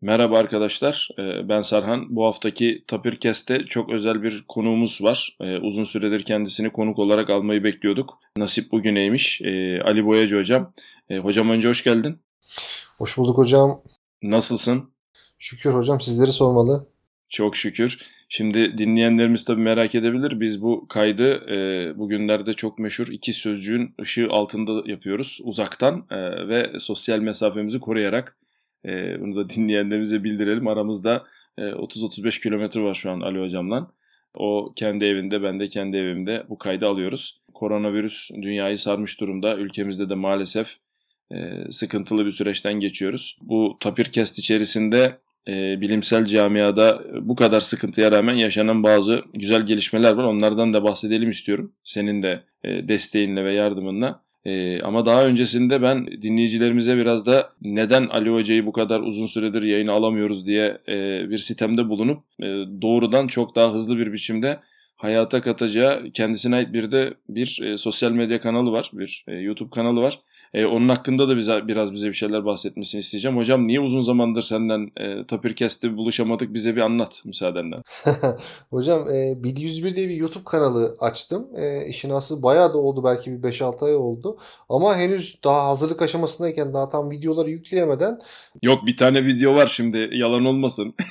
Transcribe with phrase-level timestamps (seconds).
[0.00, 2.16] Merhaba arkadaşlar, ee, ben Sarhan.
[2.16, 5.36] Bu haftaki Tapirkest'te çok özel bir konuğumuz var.
[5.40, 8.18] Ee, uzun süredir kendisini konuk olarak almayı bekliyorduk.
[8.36, 9.40] Nasip bugüneymiş.
[9.42, 10.72] Ee, Ali Boyacı hocam.
[11.22, 12.18] Hocam önce hoş geldin.
[12.98, 13.82] Hoş bulduk hocam.
[14.22, 14.90] Nasılsın?
[15.38, 16.86] Şükür hocam sizleri sormalı.
[17.28, 17.98] Çok şükür.
[18.28, 20.40] Şimdi dinleyenlerimiz tabii merak edebilir.
[20.40, 25.40] Biz bu kaydı e, bugünlerde çok meşhur iki sözcüğün ışığı altında yapıyoruz.
[25.44, 28.36] Uzaktan e, ve sosyal mesafemizi koruyarak.
[28.84, 30.68] E, bunu da dinleyenlerimize bildirelim.
[30.68, 31.24] Aramızda
[31.58, 33.90] e, 30-35 kilometre var şu an Ali Hocam'la.
[34.34, 37.40] O kendi evinde, ben de kendi evimde bu kaydı alıyoruz.
[37.54, 39.56] Koronavirüs dünyayı sarmış durumda.
[39.56, 40.76] Ülkemizde de maalesef
[41.32, 41.36] e,
[41.70, 43.38] sıkıntılı bir süreçten geçiyoruz.
[43.42, 50.24] Bu Tapirkest içerisinde e, bilimsel camiada bu kadar sıkıntıya rağmen yaşanan bazı güzel gelişmeler var.
[50.24, 51.72] Onlardan da bahsedelim istiyorum.
[51.84, 54.27] Senin de e, desteğinle ve yardımınla.
[54.48, 59.62] Ee, ama daha öncesinde ben dinleyicilerimize biraz da neden Ali Hoca'yı bu kadar uzun süredir
[59.62, 60.94] yayına alamıyoruz diye e,
[61.30, 62.46] bir sitemde bulunup e,
[62.82, 64.60] doğrudan çok daha hızlı bir biçimde
[64.96, 69.70] hayata katacağı kendisine ait bir de bir e, sosyal medya kanalı var, bir e, YouTube
[69.70, 70.18] kanalı var.
[70.54, 73.36] E, onun hakkında da bize biraz bize bir şeyler bahsetmesini isteyeceğim.
[73.36, 77.76] Hocam niye uzun zamandır senden e, Tapirkest'te buluşamadık bize bir anlat müsaadenle.
[78.70, 81.48] Hocam e, Bil 101 diye bir YouTube kanalı açtım.
[81.56, 84.38] E, işin aslı bayağı da oldu belki bir 5-6 ay oldu.
[84.68, 88.18] Ama henüz daha hazırlık aşamasındayken daha tam videoları yükleyemeden.
[88.62, 90.94] Yok bir tane video var şimdi yalan olmasın.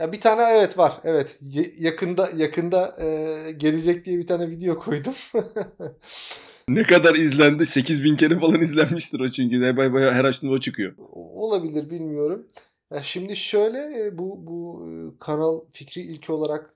[0.00, 0.92] Ya bir tane evet var.
[1.04, 1.38] Evet.
[1.78, 5.14] yakında yakında e, gelecek diye bir tane video koydum.
[6.68, 7.66] ne kadar izlendi?
[7.66, 9.76] 8000 kere falan izlenmiştir o çünkü.
[9.76, 10.94] Bay bay her açtığında o çıkıyor.
[11.12, 12.46] Olabilir bilmiyorum.
[12.92, 16.74] Ya şimdi şöyle e, bu bu e, kanal fikri ilk olarak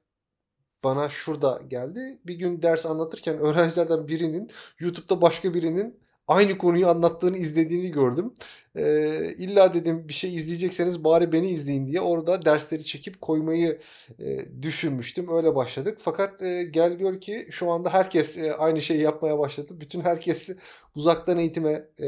[0.85, 2.19] bana şurada geldi.
[2.27, 8.35] Bir gün ders anlatırken öğrencilerden birinin YouTube'da başka birinin aynı konuyu anlattığını izlediğini gördüm.
[8.77, 13.81] Ee, illa dedim bir şey izleyecekseniz bari beni izleyin diye orada dersleri çekip koymayı
[14.19, 15.37] e, düşünmüştüm.
[15.37, 15.99] Öyle başladık.
[16.01, 19.81] Fakat e, gel gör ki şu anda herkes e, aynı şeyi yapmaya başladı.
[19.81, 20.49] Bütün herkes
[20.95, 22.07] uzaktan eğitime e,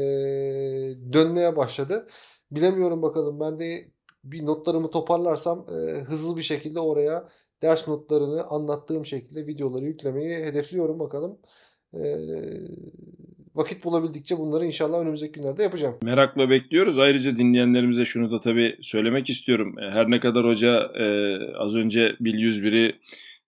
[1.13, 2.07] dönmeye başladı.
[2.51, 3.91] Bilemiyorum bakalım ben de
[4.23, 7.29] bir notlarımı toparlarsam e, hızlı bir şekilde oraya
[7.61, 11.39] ders notlarını anlattığım şekilde videoları yüklemeyi hedefliyorum bakalım.
[11.93, 11.99] E,
[13.55, 15.95] vakit bulabildikçe bunları inşallah önümüzdeki günlerde yapacağım.
[16.03, 16.99] Merakla bekliyoruz.
[16.99, 19.79] Ayrıca dinleyenlerimize şunu da tabii söylemek istiyorum.
[19.79, 22.95] E, her ne kadar hoca e, az önce Bil 101'i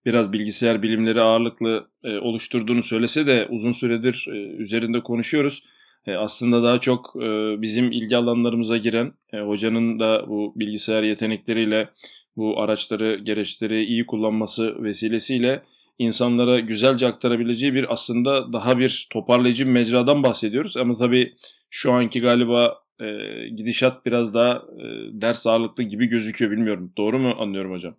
[0.06, 5.64] biraz bilgisayar bilimleri ağırlıklı e, oluşturduğunu söylese de uzun süredir e, üzerinde konuşuyoruz.
[6.08, 11.90] E, aslında daha çok e, bizim ilgi alanlarımıza giren e, hocanın da bu bilgisayar yetenekleriyle
[12.38, 15.64] bu araçları, gereçleri iyi kullanması vesilesiyle
[16.02, 20.78] insanlara güzelce aktarabileceği bir aslında daha bir toparlayıcı bir mecradan bahsediyoruz.
[20.78, 21.34] Ama tabii
[21.70, 23.06] şu anki galiba e,
[23.56, 24.84] gidişat biraz daha e,
[25.22, 26.94] ders ağırlıklı gibi gözüküyor bilmiyorum.
[26.98, 27.96] Doğru mu anlıyorum hocam?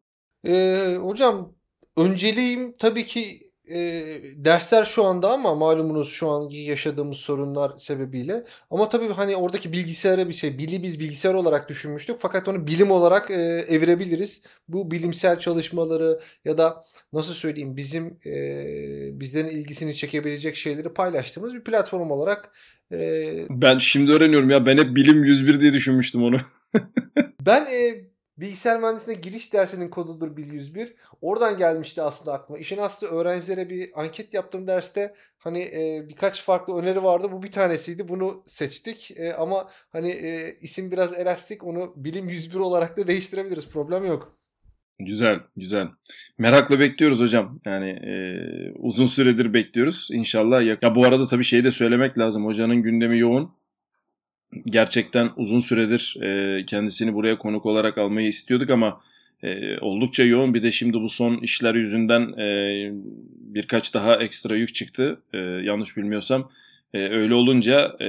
[0.47, 1.55] Ee, hocam
[1.97, 3.79] önceliğim tabii ki e,
[4.37, 8.45] dersler şu anda ama malumunuz şu anki yaşadığımız sorunlar sebebiyle.
[8.71, 12.17] Ama tabii hani oradaki bilgisayara bir şey, bili biz bilgisayar olarak düşünmüştük.
[12.21, 14.43] Fakat onu bilim olarak e, evirebiliriz.
[14.69, 21.65] Bu bilimsel çalışmaları ya da nasıl söyleyeyim bizim e, bizlerin ilgisini çekebilecek şeyleri paylaştığımız bir
[21.65, 22.53] platform olarak
[22.93, 26.37] e, ben şimdi öğreniyorum ya ben hep bilim 101 diye düşünmüştüm onu.
[27.47, 30.95] ben e, Bilgisayar mühendisliğine giriş dersinin kodudur Bil 101.
[31.21, 32.59] Oradan gelmişti aslında aklıma.
[32.59, 37.29] İşin aslı öğrencilere bir anket yaptığım derste hani e, birkaç farklı öneri vardı.
[37.33, 38.09] Bu bir tanesiydi.
[38.09, 39.11] Bunu seçtik.
[39.17, 41.65] E, ama hani e, isim biraz elastik.
[41.65, 43.69] Onu Bilim 101 olarak da değiştirebiliriz.
[43.69, 44.39] Problem yok.
[44.99, 45.89] Güzel, güzel.
[46.39, 47.61] Merakla bekliyoruz hocam.
[47.65, 48.15] Yani e,
[48.79, 50.09] uzun süredir bekliyoruz.
[50.13, 50.63] İnşallah.
[50.63, 52.47] Ya, ya bu arada tabii şeyi de söylemek lazım.
[52.47, 53.53] Hocanın gündemi yoğun
[54.67, 59.01] gerçekten uzun süredir e, kendisini buraya konuk olarak almayı istiyorduk ama
[59.43, 60.55] e, oldukça yoğun.
[60.55, 62.47] Bir de şimdi bu son işler yüzünden e,
[63.35, 65.23] birkaç daha ekstra yük çıktı.
[65.33, 66.51] E, yanlış bilmiyorsam.
[66.95, 68.07] E, öyle olunca e,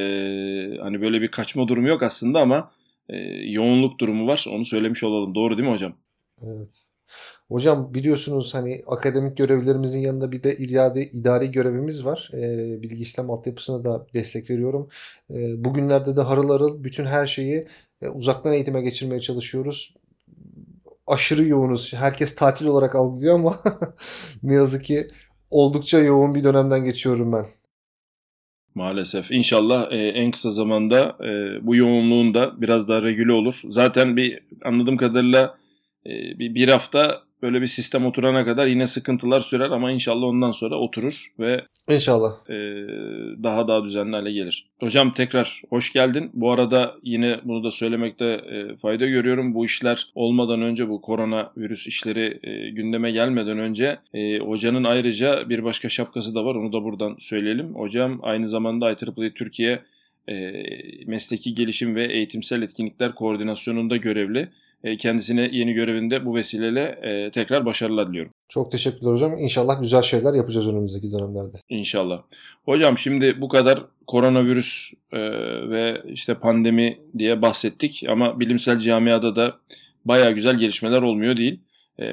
[0.81, 2.71] hani böyle bir kaçma durumu yok aslında ama
[3.09, 3.17] e,
[3.51, 4.45] yoğunluk durumu var.
[4.49, 5.35] Onu söylemiş olalım.
[5.35, 5.95] Doğru değil mi hocam?
[6.41, 6.92] Evet.
[7.47, 12.29] Hocam biliyorsunuz hani akademik görevlerimizin yanında bir de idari, idari görevimiz var.
[12.33, 14.89] E, bilgi işlem altyapısına da destek veriyorum.
[15.29, 17.67] E, bugünlerde de harıl harıl bütün her şeyi
[18.01, 19.93] e, uzaktan eğitime geçirmeye çalışıyoruz.
[21.07, 21.93] Aşırı yoğunuz.
[21.93, 23.59] Herkes tatil olarak algılıyor ama
[24.43, 25.07] ne yazık ki
[25.49, 27.45] oldukça yoğun bir dönemden geçiyorum ben.
[28.75, 29.31] Maalesef.
[29.31, 33.61] İnşallah e, en kısa zamanda e, bu yoğunluğun da biraz daha regüle olur.
[33.63, 35.57] Zaten bir anladığım kadarıyla
[36.05, 40.51] e, bir, bir hafta böyle bir sistem oturana kadar yine sıkıntılar sürer ama inşallah ondan
[40.51, 42.49] sonra oturur ve İnşallah.
[42.49, 42.55] e,
[43.43, 44.65] daha daha düzenli hale gelir.
[44.79, 46.31] Hocam tekrar hoş geldin.
[46.33, 49.53] Bu arada yine bunu da söylemekte e, fayda görüyorum.
[49.53, 55.49] Bu işler olmadan önce bu korona virüs işleri e, gündeme gelmeden önce e, hocanın ayrıca
[55.49, 56.55] bir başka şapkası da var.
[56.55, 57.75] Onu da buradan söyleyelim.
[57.75, 59.79] Hocam aynı zamanda IEEE Türkiye
[60.29, 60.53] e,
[61.07, 64.49] mesleki gelişim ve eğitimsel etkinlikler koordinasyonunda görevli.
[64.83, 68.31] E, kendisine yeni görevinde bu vesileyle e, tekrar başarılar diliyorum.
[68.49, 69.37] Çok teşekkürler hocam.
[69.37, 71.57] İnşallah güzel şeyler yapacağız önümüzdeki dönemlerde.
[71.69, 72.21] İnşallah.
[72.65, 75.19] Hocam şimdi bu kadar koronavirüs e,
[75.69, 79.55] ve işte pandemi diye bahsettik ama bilimsel camiada da
[80.05, 81.59] baya güzel gelişmeler olmuyor değil.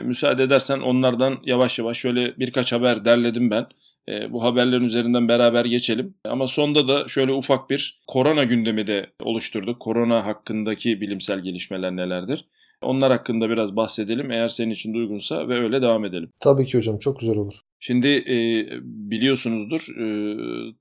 [0.02, 3.66] Müsaade edersen onlardan yavaş yavaş şöyle birkaç haber derledim ben.
[4.08, 6.14] E, bu haberlerin üzerinden beraber geçelim.
[6.24, 9.80] Ama sonda da şöyle ufak bir korona gündemi de oluşturduk.
[9.80, 12.44] Korona hakkındaki bilimsel gelişmeler nelerdir?
[12.82, 16.30] Onlar hakkında biraz bahsedelim eğer senin için de uygunsa ve öyle devam edelim.
[16.40, 17.60] Tabii ki hocam çok güzel olur.
[17.80, 18.38] Şimdi e,
[18.82, 20.06] biliyorsunuzdur e,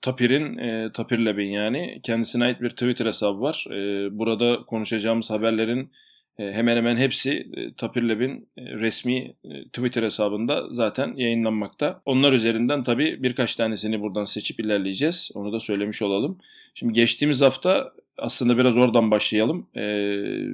[0.01, 3.65] Tapir'in, e, Tapir Lab'in yani kendisine ait bir Twitter hesabı var.
[3.71, 5.91] E, burada konuşacağımız haberlerin
[6.39, 12.01] e, hemen hemen hepsi e, Tapir Lab'in e, resmi e, Twitter hesabında zaten yayınlanmakta.
[12.05, 15.31] Onlar üzerinden tabii birkaç tanesini buradan seçip ilerleyeceğiz.
[15.35, 16.37] Onu da söylemiş olalım.
[16.73, 19.65] Şimdi geçtiğimiz hafta aslında biraz oradan başlayalım.
[19.75, 19.81] Ee,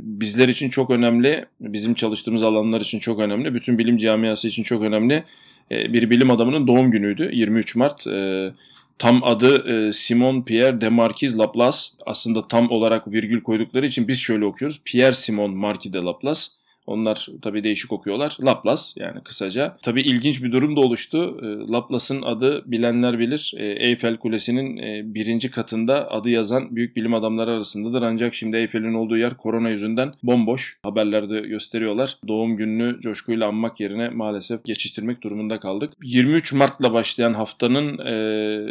[0.02, 4.82] bizler için çok önemli, bizim çalıştığımız alanlar için çok önemli, bütün bilim camiası için çok
[4.82, 5.24] önemli
[5.72, 7.30] ee, bir bilim adamının doğum günüydü.
[7.34, 8.08] 23 Mart.
[8.08, 8.52] Ee,
[9.00, 11.78] tam adı e, Simon Pierre de Marquis Laplace.
[12.06, 14.82] Aslında tam olarak virgül koydukları için biz şöyle okuyoruz.
[14.86, 16.42] Pierre Simon Marquis de Laplace.
[16.88, 18.38] Onlar tabii değişik okuyorlar.
[18.44, 19.78] Laplace yani kısaca.
[19.82, 21.38] Tabii ilginç bir durum da oluştu.
[21.42, 23.54] E, Laplace'ın adı bilenler bilir.
[23.58, 28.02] E, Eyfel Kulesi'nin e, birinci katında adı yazan büyük bilim adamları arasındadır.
[28.02, 30.80] Ancak şimdi Eyfel'in olduğu yer korona yüzünden bomboş.
[30.84, 32.18] Haberlerde gösteriyorlar.
[32.28, 35.94] Doğum gününü coşkuyla anmak yerine maalesef geçiştirmek durumunda kaldık.
[36.04, 37.98] 23 Mart'la başlayan haftanın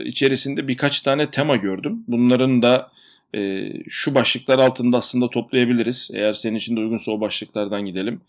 [0.04, 2.04] içerisinde birkaç tane tema gördüm.
[2.08, 2.90] Bunların da
[3.34, 6.10] e, şu başlıklar altında aslında toplayabiliriz.
[6.14, 8.20] Eğer senin için de uygunsa o başlıklardan gidelim.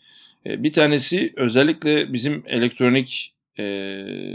[0.46, 3.64] E, bir tanesi özellikle bizim elektronik e,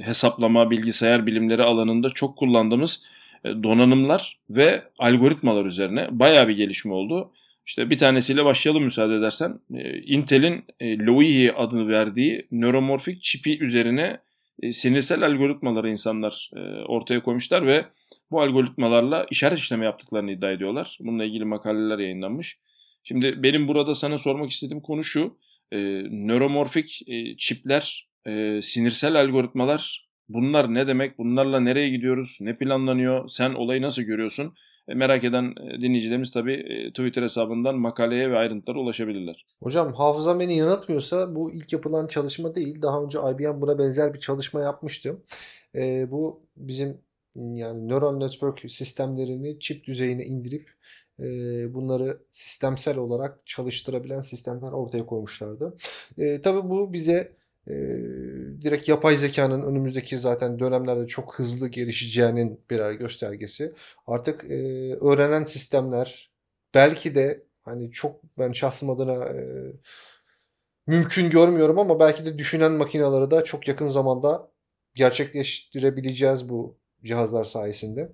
[0.02, 3.02] hesaplama, bilgisayar bilimleri alanında çok kullandığımız
[3.44, 7.30] e, donanımlar ve algoritmalar üzerine bayağı bir gelişme oldu.
[7.66, 9.58] İşte bir tanesiyle başlayalım müsaade edersen.
[9.74, 14.18] E, Intel'in e, Loihi adını verdiği nöromorfik çipi üzerine
[14.62, 17.86] e, sinirsel algoritmaları insanlar e, ortaya koymuşlar ve
[18.30, 20.98] bu algoritmalarla işaret işleme yaptıklarını iddia ediyorlar.
[21.00, 22.58] Bununla ilgili makaleler yayınlanmış.
[23.04, 25.38] Şimdi benim burada sana sormak istediğim konu şu.
[25.72, 25.78] E,
[26.10, 31.18] nöromorfik e, çipler, e, sinirsel algoritmalar bunlar ne demek?
[31.18, 32.38] Bunlarla nereye gidiyoruz?
[32.40, 33.28] Ne planlanıyor?
[33.28, 34.54] Sen olayı nasıl görüyorsun?
[34.90, 39.46] E, merak eden e, dinleyicilerimiz tabii e, Twitter hesabından makaleye ve ayrıntılara ulaşabilirler.
[39.62, 42.82] Hocam hafızam beni yanıltmıyorsa bu ilk yapılan çalışma değil.
[42.82, 45.22] Daha önce IBM buna benzer bir çalışma yapmıştı.
[45.74, 46.98] E, bu bizim
[47.34, 50.70] yani neural network sistemlerini çip düzeyine indirip
[51.74, 55.76] bunları sistemsel olarak çalıştırabilen sistemler ortaya koymuşlardı.
[56.18, 57.32] E, tabii bu bize
[57.68, 57.72] e,
[58.62, 63.74] direkt yapay zekanın önümüzdeki zaten dönemlerde çok hızlı gelişeceğinin birer göstergesi.
[64.06, 64.56] Artık e,
[64.94, 66.32] öğrenen sistemler
[66.74, 69.40] belki de hani çok ben şahsım adına e,
[70.86, 74.50] mümkün görmüyorum ama belki de düşünen makinaları da çok yakın zamanda
[74.94, 78.12] gerçekleştirebileceğiz bu cihazlar sayesinde.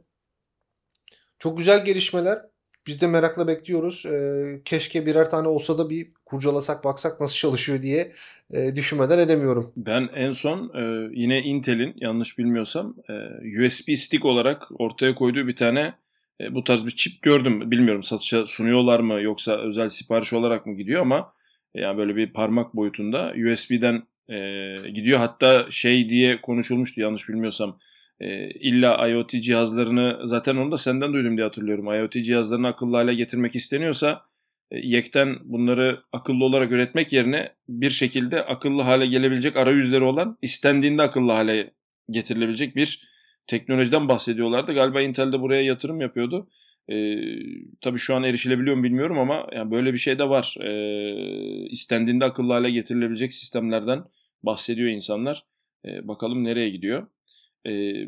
[1.39, 2.43] Çok güzel gelişmeler.
[2.87, 4.07] Biz de merakla bekliyoruz.
[4.07, 8.13] Ee, keşke birer tane olsa da bir kurcalasak baksak nasıl çalışıyor diye
[8.51, 9.73] e, düşünmeden edemiyorum.
[9.77, 15.57] Ben en son e, yine Intel'in yanlış bilmiyorsam e, USB stick olarak ortaya koyduğu bir
[15.57, 15.95] tane
[16.41, 17.71] e, bu tarz bir çip gördüm.
[17.71, 21.33] Bilmiyorum satışa sunuyorlar mı yoksa özel sipariş olarak mı gidiyor ama
[21.75, 25.19] e, yani böyle bir parmak boyutunda USB'den e, gidiyor.
[25.19, 27.79] Hatta şey diye konuşulmuştu yanlış bilmiyorsam
[28.21, 31.95] e, illa IoT cihazlarını zaten onu da senden duydum diye hatırlıyorum.
[31.95, 34.23] IoT cihazlarını akıllı hale getirmek isteniyorsa
[34.71, 41.03] e, yekten bunları akıllı olarak üretmek yerine bir şekilde akıllı hale gelebilecek arayüzleri olan istendiğinde
[41.03, 41.71] akıllı hale
[42.11, 43.09] getirilebilecek bir
[43.47, 44.73] teknolojiden bahsediyorlardı.
[44.75, 46.49] Galiba Intel de buraya yatırım yapıyordu.
[46.89, 47.17] E,
[47.81, 50.55] tabii şu an erişilebiliyor mu bilmiyorum ama yani böyle bir şey de var.
[50.61, 54.05] E, istendiğinde akıllı hale getirilebilecek sistemlerden
[54.43, 55.45] bahsediyor insanlar.
[55.85, 57.07] E, bakalım nereye gidiyor.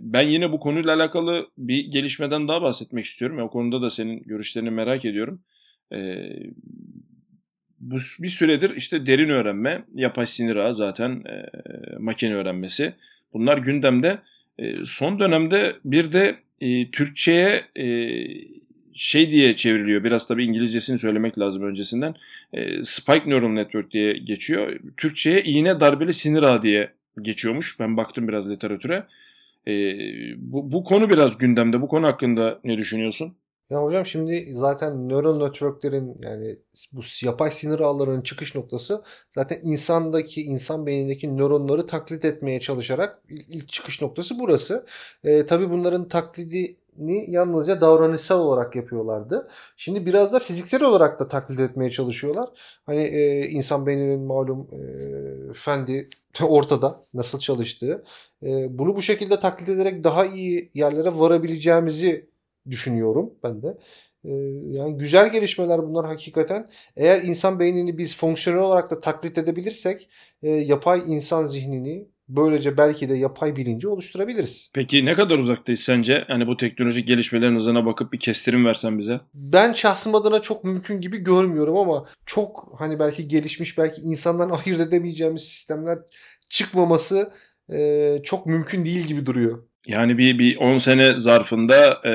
[0.00, 3.38] Ben yine bu konuyla alakalı bir gelişmeden daha bahsetmek istiyorum.
[3.38, 5.40] O konuda da senin görüşlerini merak ediyorum.
[7.80, 11.22] Bu bir süredir işte derin öğrenme, yapay sinir ağı zaten
[11.98, 12.92] makine öğrenmesi.
[13.32, 14.18] Bunlar gündemde.
[14.84, 16.36] Son dönemde bir de
[16.92, 17.64] Türkçe'ye
[18.94, 20.04] şey diye çevriliyor.
[20.04, 22.14] Biraz tabii İngilizcesini söylemek lazım öncesinden.
[22.52, 24.80] E, Spike Neural Network diye geçiyor.
[24.96, 26.90] Türkçe'ye iğne darbeli sinir ağı diye
[27.22, 27.80] geçiyormuş.
[27.80, 29.04] Ben baktım biraz literatüre.
[29.68, 29.72] E,
[30.36, 31.82] bu, bu konu biraz gündemde.
[31.82, 33.36] Bu konu hakkında ne düşünüyorsun?
[33.70, 36.56] Ya hocam şimdi zaten neural networklerin yani
[36.92, 43.68] bu yapay sinir ağlarının çıkış noktası zaten insandaki insan beynindeki nöronları taklit etmeye çalışarak ilk
[43.68, 44.86] çıkış noktası burası.
[45.24, 49.48] E, tabii bunların taklidini yalnızca davranışsal olarak yapıyorlardı.
[49.76, 52.48] Şimdi biraz da fiziksel olarak da taklit etmeye çalışıyorlar.
[52.86, 56.08] Hani e, insan beyninin malum e, fendi
[56.42, 58.04] ortada nasıl çalıştığı.
[58.42, 62.30] E, bunu bu şekilde taklit ederek daha iyi yerlere varabileceğimizi
[62.70, 63.78] düşünüyorum ben de.
[64.24, 64.30] Ee,
[64.70, 66.70] yani güzel gelişmeler bunlar hakikaten.
[66.96, 70.10] Eğer insan beynini biz fonksiyonel olarak da taklit edebilirsek
[70.42, 74.70] e, yapay insan zihnini böylece belki de yapay bilinci oluşturabiliriz.
[74.74, 76.24] Peki ne kadar uzaktayız sence?
[76.28, 79.20] Hani bu teknolojik gelişmelerin hızına bakıp bir kestirim versen bize.
[79.34, 84.80] Ben şahsım adına çok mümkün gibi görmüyorum ama çok hani belki gelişmiş belki insandan ayırt
[84.80, 85.98] edemeyeceğimiz sistemler
[86.48, 87.32] çıkmaması
[87.72, 89.62] e, çok mümkün değil gibi duruyor.
[89.86, 92.12] Yani bir, bir 10 sene zarfında e,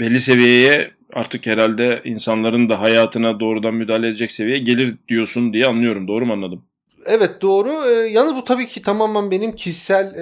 [0.00, 6.08] belli seviyeye artık herhalde insanların da hayatına doğrudan müdahale edecek seviyeye gelir diyorsun diye anlıyorum.
[6.08, 6.64] Doğru mu anladım?
[7.06, 7.72] Evet doğru.
[7.86, 10.14] Ee, yalnız bu tabii ki tamamen benim kişisel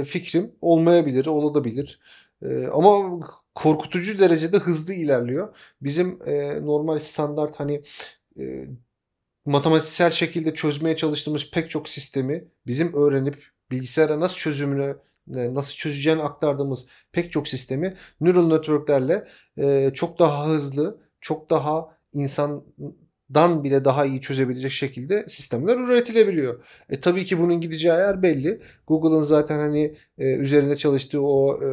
[0.00, 0.52] e, fikrim.
[0.60, 2.00] Olmayabilir, olabilir.
[2.42, 3.20] E, ama
[3.54, 5.56] korkutucu derecede hızlı ilerliyor.
[5.82, 7.82] Bizim e, normal standart hani
[8.40, 8.66] e,
[9.46, 14.98] matematiksel şekilde çözmeye çalıştığımız pek çok sistemi bizim öğrenip bilgisayara nasıl çözümünü
[15.36, 21.96] e, nasıl çözeceğini aktardığımız pek çok sistemi neural networklerle e, çok daha hızlı, çok daha
[23.30, 26.64] insandan bile daha iyi çözebilecek şekilde sistemler üretilebiliyor.
[26.90, 28.60] E tabii ki bunun gideceği yer belli.
[28.86, 31.68] Google'ın zaten hani e, üzerinde çalıştığı o e,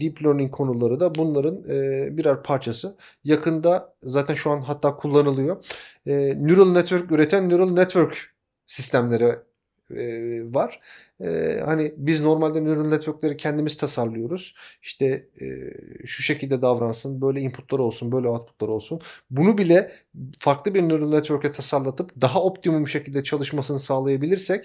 [0.00, 2.96] deep learning konuları da bunların e, birer parçası.
[3.24, 5.64] Yakında zaten şu an hatta kullanılıyor.
[6.06, 8.34] E, neural network üreten neural network
[8.66, 9.36] sistemleri
[9.96, 10.80] e, var.
[11.20, 14.54] E, hani biz normalde neural network'leri kendimiz tasarlıyoruz.
[14.82, 15.06] İşte
[15.40, 15.46] e,
[16.06, 19.00] şu şekilde davransın, böyle inputlar olsun, böyle outputlar olsun.
[19.30, 19.92] Bunu bile
[20.38, 24.64] farklı bir neural network'e tasarlatıp daha optimum şekilde çalışmasını sağlayabilirsek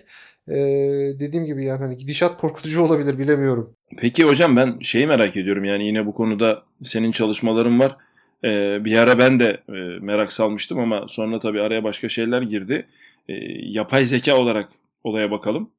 [1.20, 3.76] dediğim gibi yani hani gidişat korkutucu olabilir bilemiyorum.
[3.98, 7.98] Peki hocam ben şeyi merak ediyorum yani yine bu konuda senin çalışmaların var.
[8.44, 12.88] Ee, bir ara ben de e, merak salmıştım ama sonra tabii araya başka şeyler girdi.
[13.30, 13.34] E,
[13.70, 14.70] yapay zeka olarak
[15.08, 15.74] olaya bakalım.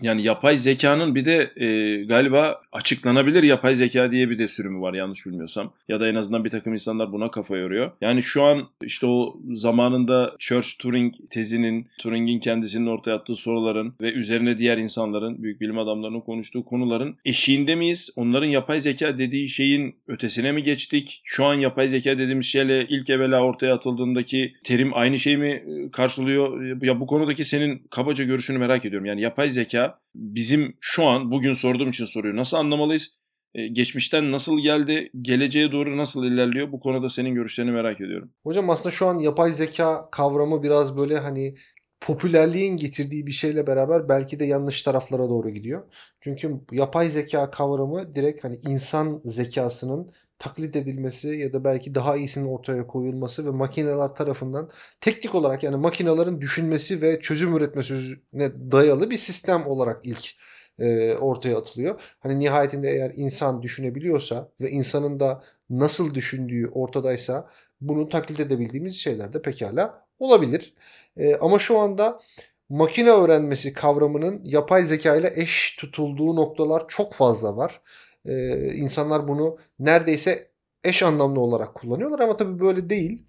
[0.00, 4.94] Yani yapay zekanın bir de e, galiba açıklanabilir yapay zeka diye bir de sürümü var
[4.94, 5.72] yanlış bilmiyorsam.
[5.88, 7.90] Ya da en azından bir takım insanlar buna kafa yoruyor.
[8.00, 14.58] Yani şu an işte o zamanında Church-Turing tezinin, Turing'in kendisinin ortaya attığı soruların ve üzerine
[14.58, 18.10] diğer insanların, büyük bilim adamlarının konuştuğu konuların eşiğinde miyiz?
[18.16, 21.22] Onların yapay zeka dediği şeyin ötesine mi geçtik?
[21.24, 26.76] Şu an yapay zeka dediğimiz şeyle ilk evvela ortaya atıldığındaki terim aynı şey mi karşılıyor?
[26.82, 29.06] Ya bu konudaki senin kabaca görüşünü merak ediyorum.
[29.06, 32.36] Yani yapay zeka bizim şu an bugün sorduğum için soruyor.
[32.36, 33.16] Nasıl anlamalıyız?
[33.54, 35.10] Ee, geçmişten nasıl geldi?
[35.22, 36.72] Geleceğe doğru nasıl ilerliyor?
[36.72, 38.30] Bu konuda senin görüşlerini merak ediyorum.
[38.42, 41.54] Hocam aslında şu an yapay zeka kavramı biraz böyle hani
[42.00, 45.82] popülerliğin getirdiği bir şeyle beraber belki de yanlış taraflara doğru gidiyor.
[46.20, 52.48] Çünkü yapay zeka kavramı direkt hani insan zekasının taklit edilmesi ya da belki daha iyisinin
[52.48, 59.16] ortaya koyulması ve makineler tarafından teknik olarak yani makinelerin düşünmesi ve çözüm üretmesine dayalı bir
[59.18, 60.34] sistem olarak ilk
[60.78, 62.00] e, ortaya atılıyor.
[62.20, 67.50] Hani nihayetinde eğer insan düşünebiliyorsa ve insanın da nasıl düşündüğü ortadaysa
[67.80, 70.74] bunu taklit edebildiğimiz şeyler de pekala olabilir.
[71.16, 72.20] E, ama şu anda
[72.68, 77.80] makine öğrenmesi kavramının yapay zeka ile eş tutulduğu noktalar çok fazla var.
[78.26, 80.50] Ee, insanlar bunu neredeyse
[80.84, 83.26] eş anlamlı olarak kullanıyorlar ama tabii böyle değil.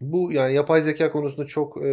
[0.00, 1.90] Bu yani yapay zeka konusunda çok e,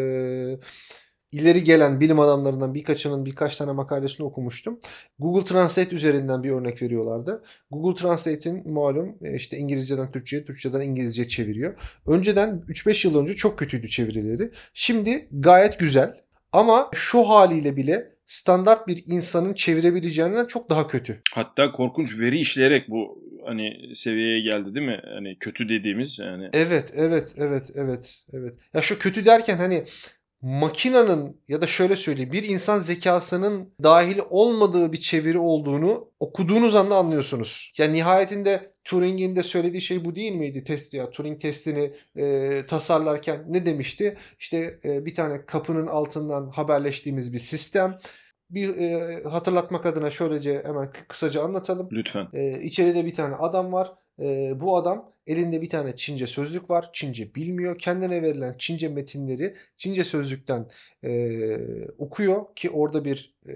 [1.31, 4.79] ileri gelen bilim adamlarından birkaçının birkaç tane makalesini okumuştum.
[5.19, 7.43] Google Translate üzerinden bir örnek veriyorlardı.
[7.71, 11.75] Google Translate'in malum e, işte İngilizceden Türkçe'ye, Türkçeden İngilizce çeviriyor.
[12.07, 14.51] Önceden 3-5 yıl önce çok kötüydü çevirileri.
[14.73, 16.17] Şimdi gayet güzel.
[16.51, 21.21] Ama şu haliyle bile standart bir insanın çevirebileceğinden çok daha kötü.
[21.33, 25.01] Hatta korkunç veri işleyerek bu hani seviyeye geldi değil mi?
[25.13, 26.49] Hani kötü dediğimiz yani.
[26.53, 28.53] Evet, evet, evet, evet, evet.
[28.73, 29.83] Ya şu kötü derken hani
[30.45, 36.95] makinanın ya da şöyle söyleyeyim bir insan zekasının dahil olmadığı bir çeviri olduğunu okuduğunuz anda
[36.95, 37.73] anlıyorsunuz.
[37.77, 43.45] Yani nihayetinde Turing'in de söylediği şey bu değil miydi test ya Turing testini e, tasarlarken
[43.47, 44.17] ne demişti?
[44.39, 47.99] İşte e, bir tane kapının altından haberleştiğimiz bir sistem.
[48.49, 51.89] Bir e, hatırlatmak adına şöylece hemen kısaca anlatalım.
[51.91, 52.27] Lütfen.
[52.33, 53.93] E, içeride bir tane adam var.
[54.19, 56.89] E, bu adam elinde bir tane Çince sözlük var.
[56.93, 57.77] Çince bilmiyor.
[57.77, 60.67] Kendine verilen Çince metinleri Çince sözlükten
[61.03, 61.57] e,
[61.97, 63.53] okuyor ki orada bir e,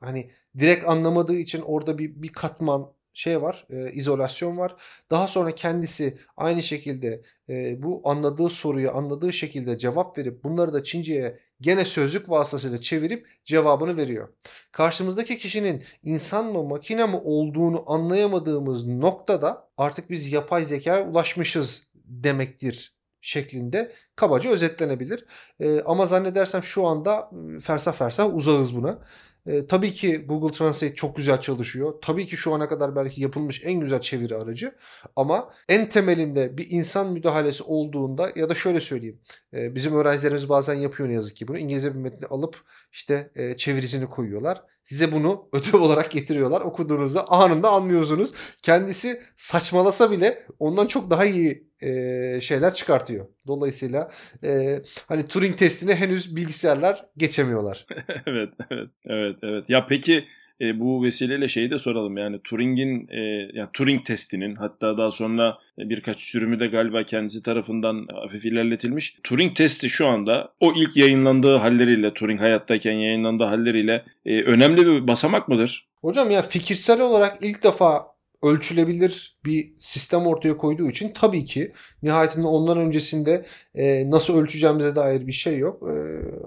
[0.00, 4.76] hani direkt anlamadığı için orada bir bir katman şey var, e, izolasyon var.
[5.10, 10.84] Daha sonra kendisi aynı şekilde e, bu anladığı soruyu anladığı şekilde cevap verip bunları da
[10.84, 14.28] Çince'ye gene sözlük vasıtasıyla çevirip cevabını veriyor.
[14.72, 22.96] Karşımızdaki kişinin insan mı makine mi olduğunu anlayamadığımız noktada artık biz yapay zekaya ulaşmışız demektir
[23.20, 25.26] şeklinde kabaca özetlenebilir.
[25.60, 28.98] E, ama zannedersem şu anda fersah fersah uzağız buna.
[29.46, 31.94] E, tabii ki Google Translate çok güzel çalışıyor.
[32.02, 34.74] Tabii ki şu ana kadar belki yapılmış en güzel çeviri aracı.
[35.16, 39.20] Ama en temelinde bir insan müdahalesi olduğunda ya da şöyle söyleyeyim.
[39.54, 41.58] E, bizim öğrencilerimiz bazen yapıyor ne yazık ki bunu.
[41.58, 44.62] İngilizce bir metni alıp işte e, çevirisini koyuyorlar.
[44.84, 46.60] Size bunu ödev olarak getiriyorlar.
[46.60, 48.32] Okuduğunuzda anında anlıyorsunuz.
[48.62, 53.26] Kendisi saçmalasa bile ondan çok daha iyi e, şeyler çıkartıyor.
[53.46, 54.10] Dolayısıyla
[54.44, 57.86] e, hani Turing testini henüz bilgisayarlar geçemiyorlar.
[58.26, 59.64] evet, evet, evet, evet.
[59.68, 60.24] Ya peki
[60.60, 63.20] e, bu vesileyle şeyi de soralım yani Turing'in e,
[63.52, 69.16] yani Turing testinin hatta daha sonra birkaç sürümü de galiba kendisi tarafından hafif ilerletilmiş.
[69.24, 75.06] Turing testi şu anda o ilk yayınlandığı halleriyle Turing hayattayken yayınlandığı halleriyle e, önemli bir
[75.06, 75.86] basamak mıdır?
[76.00, 82.46] Hocam ya fikirsel olarak ilk defa ölçülebilir bir sistem ortaya koyduğu için tabii ki nihayetinde
[82.46, 85.82] ondan öncesinde e, nasıl ölçeceğimize dair bir şey yok.
[85.82, 85.94] E,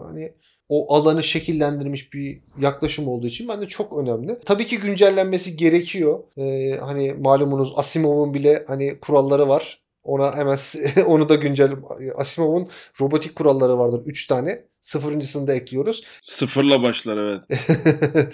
[0.04, 0.34] hani
[0.70, 4.40] o alanı şekillendirmiş bir yaklaşım olduğu için bence çok önemli.
[4.46, 6.24] Tabii ki güncellenmesi gerekiyor.
[6.38, 9.85] Ee, hani malumunuz Asimov'un bile hani kuralları var.
[10.06, 10.58] Ona hemen
[11.06, 11.72] onu da güncel
[12.16, 12.70] Asimov'un
[13.02, 14.66] robotik kuralları vardır 3 tane.
[14.82, 16.04] Sıfırıncısını da ekliyoruz.
[16.22, 17.42] Sıfırla başlar evet.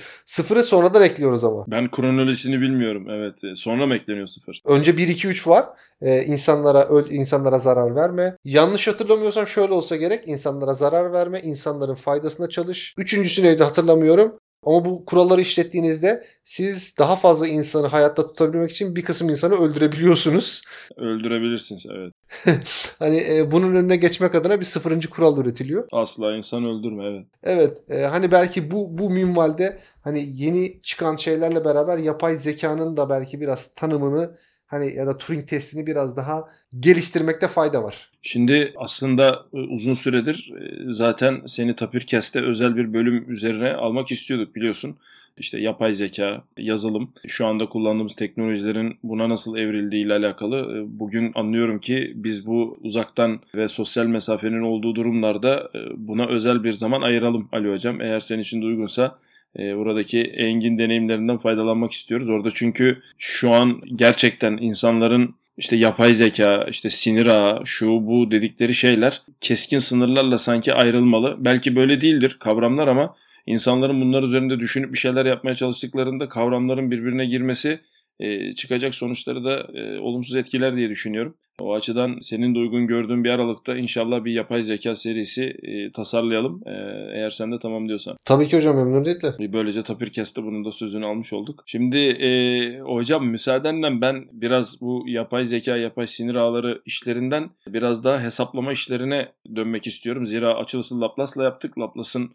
[0.25, 1.65] Sıfırı sonradan ekliyoruz ama.
[1.67, 3.57] Ben kronolojisini bilmiyorum evet.
[3.57, 4.61] Sonra mı ekleniyor sıfır?
[4.65, 5.65] Önce 1 2 3 var.
[6.01, 8.37] Ee, insanlara öl insanlara zarar verme.
[8.45, 10.27] Yanlış hatırlamıyorsam şöyle olsa gerek.
[10.27, 12.95] insanlara zarar verme, insanların faydasına çalış.
[12.97, 14.39] Üçüncüsü neydi hatırlamıyorum.
[14.65, 20.63] Ama bu kuralları işlettiğinizde siz daha fazla insanı hayatta tutabilmek için bir kısım insanı öldürebiliyorsunuz.
[20.97, 22.13] Öldürebilirsiniz evet.
[22.99, 25.87] hani e, bunun önüne geçmek adına bir sıfırıncı kural üretiliyor.
[25.91, 27.25] Asla insan öldürme evet.
[27.43, 33.09] Evet e, hani belki bu bu minvalde hani yeni çıkan şeylerle beraber yapay zekanın da
[33.09, 34.37] belki biraz tanımını
[34.71, 38.09] hani ya da Turing testini biraz daha geliştirmekte fayda var.
[38.21, 44.55] Şimdi aslında e, uzun süredir e, zaten seni Tapirkest'te özel bir bölüm üzerine almak istiyorduk
[44.55, 44.97] biliyorsun.
[45.37, 51.31] İşte yapay zeka, yazılım, şu anda kullandığımız teknolojilerin buna nasıl evrildiği ile alakalı e, bugün
[51.35, 57.49] anlıyorum ki biz bu uzaktan ve sosyal mesafenin olduğu durumlarda buna özel bir zaman ayıralım
[57.51, 58.01] Ali Hocam.
[58.01, 59.17] Eğer senin için de uygunsa
[59.59, 62.29] e, buradaki engin deneyimlerinden faydalanmak istiyoruz.
[62.29, 68.75] Orada çünkü şu an gerçekten insanların işte yapay zeka, işte sinir ağı, şu bu dedikleri
[68.75, 71.35] şeyler keskin sınırlarla sanki ayrılmalı.
[71.39, 77.25] Belki böyle değildir kavramlar ama insanların bunlar üzerinde düşünüp bir şeyler yapmaya çalıştıklarında kavramların birbirine
[77.25, 77.79] girmesi
[78.19, 81.35] e, çıkacak sonuçları da e, olumsuz etkiler diye düşünüyorum.
[81.61, 86.61] O açıdan senin de uygun gördüğün bir aralıkta inşallah bir yapay zeka serisi e, tasarlayalım.
[86.65, 86.71] E,
[87.13, 88.15] eğer sen de tamam diyorsan.
[88.25, 89.53] Tabii ki hocam memnuniyetle.
[89.53, 91.63] Böylece Tapirkest'te bunun da sözünü almış olduk.
[91.65, 98.23] Şimdi e, hocam müsaadenle ben biraz bu yapay zeka, yapay sinir ağları işlerinden biraz daha
[98.23, 100.25] hesaplama işlerine dönmek istiyorum.
[100.25, 101.79] Zira açılışı Laplace'la yaptık.
[101.79, 102.31] Laplace'ın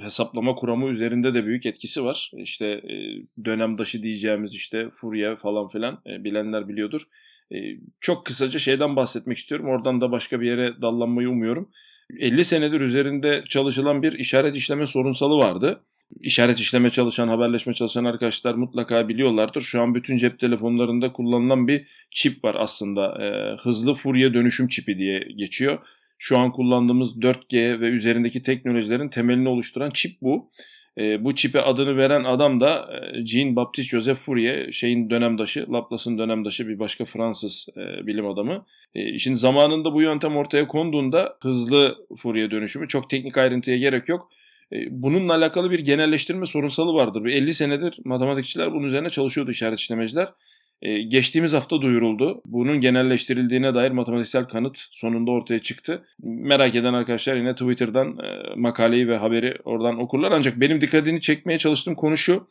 [0.00, 2.30] hesaplama kuramı üzerinde de büyük etkisi var.
[2.36, 2.94] İşte e,
[3.44, 7.02] dönemdaşı diyeceğimiz işte Fourier falan filan bilenler biliyordur.
[8.00, 9.66] Çok kısaca şeyden bahsetmek istiyorum.
[9.68, 11.70] Oradan da başka bir yere dallanmayı umuyorum.
[12.18, 15.80] 50 senedir üzerinde çalışılan bir işaret işleme sorunsalı vardı.
[16.20, 19.60] İşaret işleme çalışan, haberleşme çalışan arkadaşlar mutlaka biliyorlardır.
[19.60, 23.18] Şu an bütün cep telefonlarında kullanılan bir çip var aslında.
[23.62, 25.78] Hızlı Fourier dönüşüm çipi diye geçiyor
[26.18, 30.50] şu an kullandığımız 4G ve üzerindeki teknolojilerin temelini oluşturan çip bu.
[30.98, 36.68] E, bu çipe adını veren adam da e, Jean-Baptiste Joseph Fourier, şeyin dönemdaşı, Laplace'ın dönemdaşı
[36.68, 38.64] bir başka Fransız e, bilim adamı.
[38.94, 44.30] E, şimdi zamanında bu yöntem ortaya konduğunda hızlı Fourier dönüşümü çok teknik ayrıntıya gerek yok.
[44.72, 47.26] E, bununla alakalı bir genelleştirme sorunsalı vardır.
[47.26, 50.28] 50 senedir matematikçiler bunun üzerine çalışıyordu işaret işlemeciler.
[50.82, 52.42] Ee, geçtiğimiz hafta duyuruldu.
[52.46, 56.04] Bunun genelleştirildiğine dair matematiksel kanıt sonunda ortaya çıktı.
[56.22, 60.32] Merak eden arkadaşlar yine Twitter'dan e, makaleyi ve haberi oradan okurlar.
[60.32, 62.46] Ancak benim dikkatini çekmeye çalıştığım konu şu.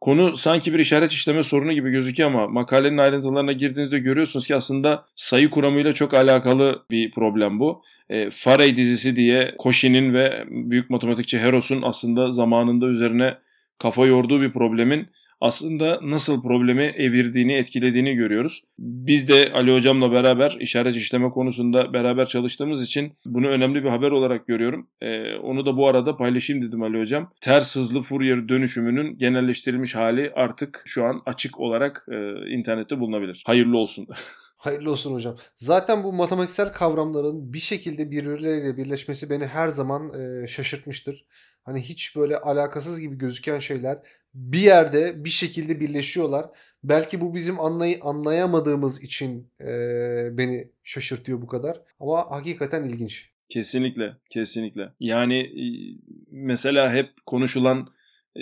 [0.00, 5.06] Konu sanki bir işaret işleme sorunu gibi gözüküyor ama makalenin ayrıntılarına girdiğinizde görüyorsunuz ki aslında
[5.16, 7.82] sayı kuramıyla çok alakalı bir problem bu.
[8.10, 13.34] E, Faray dizisi diye Cauchy'nin ve büyük matematikçi Heros'un aslında zamanında üzerine
[13.78, 15.08] kafa yorduğu bir problemin
[15.44, 18.62] aslında nasıl problemi evirdiğini, etkilediğini görüyoruz.
[18.78, 24.10] Biz de Ali Hocam'la beraber işaret işleme konusunda beraber çalıştığımız için bunu önemli bir haber
[24.10, 24.88] olarak görüyorum.
[25.00, 27.32] Ee, onu da bu arada paylaşayım dedim Ali Hocam.
[27.40, 32.16] Ters hızlı Fourier dönüşümünün genelleştirilmiş hali artık şu an açık olarak e,
[32.50, 33.42] internette bulunabilir.
[33.46, 34.06] Hayırlı olsun.
[34.56, 35.36] Hayırlı olsun hocam.
[35.56, 41.24] Zaten bu matematiksel kavramların bir şekilde birbirleriyle birleşmesi beni her zaman e, şaşırtmıştır.
[41.62, 43.98] Hani hiç böyle alakasız gibi gözüken şeyler
[44.34, 46.46] bir yerde bir şekilde birleşiyorlar.
[46.84, 49.66] Belki bu bizim anlay anlayamadığımız için e,
[50.38, 51.80] beni şaşırtıyor bu kadar.
[52.00, 53.30] Ama hakikaten ilginç.
[53.48, 54.92] Kesinlikle, kesinlikle.
[55.00, 55.50] Yani
[56.30, 57.88] mesela hep konuşulan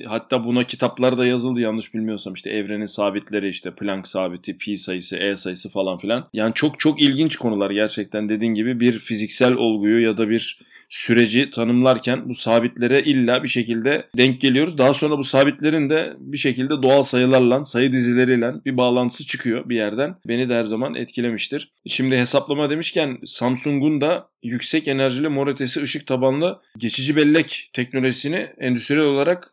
[0.06, 5.16] hatta buna kitaplar da yazıldı yanlış bilmiyorsam işte evrenin sabitleri işte Planck sabiti, pi sayısı,
[5.16, 6.28] e sayısı falan filan.
[6.32, 10.58] Yani çok çok ilginç konular gerçekten dediğin gibi bir fiziksel olguyu ya da bir
[10.92, 14.78] süreci tanımlarken bu sabitlere illa bir şekilde denk geliyoruz.
[14.78, 19.76] Daha sonra bu sabitlerin de bir şekilde doğal sayılarla, sayı dizileriyle bir bağlantısı çıkıyor bir
[19.76, 20.16] yerden.
[20.28, 21.72] Beni de her zaman etkilemiştir.
[21.86, 29.04] Şimdi hesaplama demişken Samsung'un da yüksek enerjili mor ötesi ışık tabanlı geçici bellek teknolojisini endüstriyel
[29.04, 29.52] olarak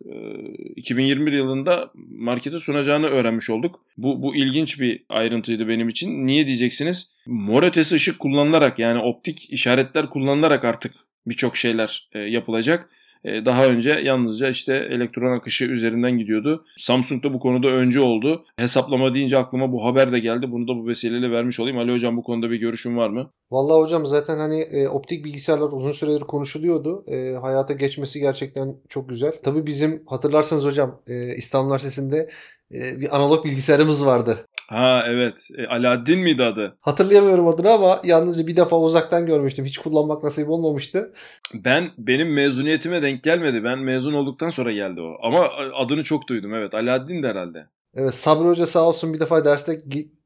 [0.75, 3.85] 2021 yılında markete sunacağını öğrenmiş olduk.
[3.97, 6.27] Bu, bu ilginç bir ayrıntıydı benim için.
[6.27, 7.15] Niye diyeceksiniz?
[7.27, 10.93] Mor ötesi ışık kullanılarak yani optik işaretler kullanılarak artık
[11.25, 12.89] birçok şeyler e, yapılacak.
[13.23, 16.65] E, daha önce yalnızca işte elektron akışı üzerinden gidiyordu.
[16.77, 18.45] Samsung da bu konuda öncü oldu.
[18.57, 20.51] Hesaplama deyince aklıma bu haber de geldi.
[20.51, 21.77] Bunu da bu vesileyle vermiş olayım.
[21.77, 23.31] Ali Hocam bu konuda bir görüşün var mı?
[23.51, 27.03] Vallahi hocam zaten hani e, optik bilgisayarlar uzun süredir konuşuluyordu.
[27.07, 29.31] E, hayata geçmesi gerçekten çok güzel.
[29.43, 32.29] Tabii bizim hatırlarsanız hocam e, İstanbul Üniversitesi'nde
[32.73, 34.45] e, bir analog bilgisayarımız vardı.
[34.69, 35.47] Ha evet.
[35.57, 36.77] E, Alaaddin miydi adı?
[36.81, 39.65] Hatırlayamıyorum adını ama yalnızca bir defa uzaktan görmüştüm.
[39.65, 41.13] Hiç kullanmak nasip olmamıştı.
[41.53, 43.63] Ben benim mezuniyetime denk gelmedi.
[43.63, 45.17] Ben mezun olduktan sonra geldi o.
[45.21, 46.73] Ama adını çok duydum evet.
[46.73, 47.67] Alaaddin de herhalde.
[47.95, 49.81] Evet Sabri Hoca sağ olsun bir defa derste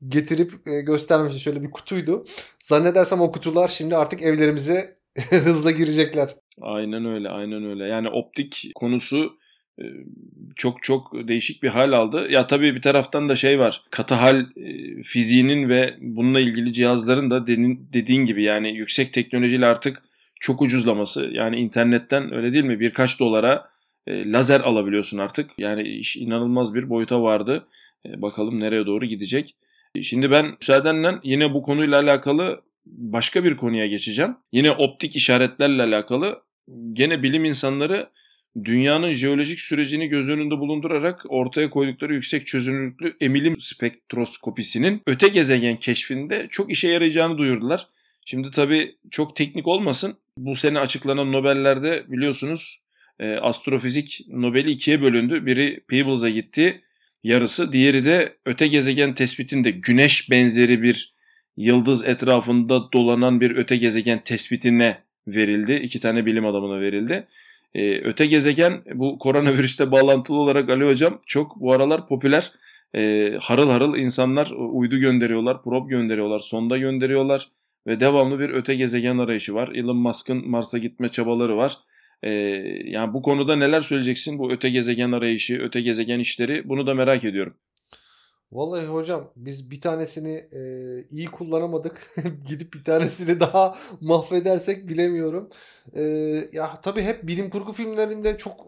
[0.10, 1.40] getirip e, göstermişti.
[1.40, 2.26] Şöyle bir kutuydu.
[2.64, 4.98] Zannedersem o kutular şimdi artık evlerimize
[5.30, 6.36] hızla girecekler.
[6.62, 7.84] Aynen öyle, aynen öyle.
[7.84, 9.38] Yani optik konusu
[10.56, 12.28] çok çok değişik bir hal aldı.
[12.30, 13.82] Ya tabii bir taraftan da şey var.
[13.90, 14.46] Katı hal
[15.04, 17.48] fiziğinin ve bununla ilgili cihazların da
[17.94, 20.02] dediğin gibi yani yüksek teknolojiyle artık
[20.40, 21.30] çok ucuzlaması.
[21.32, 22.80] Yani internetten öyle değil mi?
[22.80, 23.70] Birkaç dolara
[24.08, 25.52] lazer alabiliyorsun artık.
[25.58, 27.68] Yani iş inanılmaz bir boyuta vardı.
[28.06, 29.56] Bakalım nereye doğru gidecek.
[30.02, 34.36] Şimdi ben müsaadenle yine bu konuyla alakalı başka bir konuya geçeceğim.
[34.52, 36.42] Yine optik işaretlerle alakalı
[36.94, 38.10] gene bilim insanları
[38.66, 46.48] dünyanın jeolojik sürecini göz önünde bulundurarak ortaya koydukları yüksek çözünürlüklü emilim spektroskopisinin öte gezegen keşfinde
[46.52, 47.88] çok işe yarayacağını duyurdular.
[48.26, 50.16] Şimdi tabii çok teknik olmasın.
[50.38, 52.84] Bu sene açıklanan Nobel'lerde biliyorsunuz
[53.20, 55.46] e, astrofizik Nobel'i ikiye bölündü.
[55.46, 56.82] Biri Peebles'a gitti
[57.24, 57.72] yarısı.
[57.72, 61.14] Diğeri de öte gezegen tespitinde güneş benzeri bir
[61.58, 65.74] yıldız etrafında dolanan bir öte gezegen tespitine verildi.
[65.74, 67.28] İki tane bilim adamına verildi.
[67.76, 72.52] Ee, öte gezegen bu koronavirüste bağlantılı olarak Ali Hocam çok bu aralar popüler.
[72.96, 77.48] Ee, harıl harıl insanlar uydu gönderiyorlar, probe gönderiyorlar, sonda gönderiyorlar
[77.88, 79.72] ve devamlı bir öte gezegen arayışı var.
[79.76, 81.74] Elon Musk'ın Mars'a gitme çabaları var.
[82.24, 82.30] Ee,
[82.86, 87.24] yani bu konuda neler söyleyeceksin bu öte gezegen arayışı, öte gezegen işleri bunu da merak
[87.24, 87.54] ediyorum.
[88.54, 90.60] Vallahi hocam biz bir tanesini e,
[91.10, 92.08] iyi kullanamadık.
[92.48, 95.50] Gidip bir tanesini daha mahvedersek bilemiyorum.
[95.96, 96.02] E,
[96.54, 98.60] ya tabii hep bilim kurgu filmlerinde çok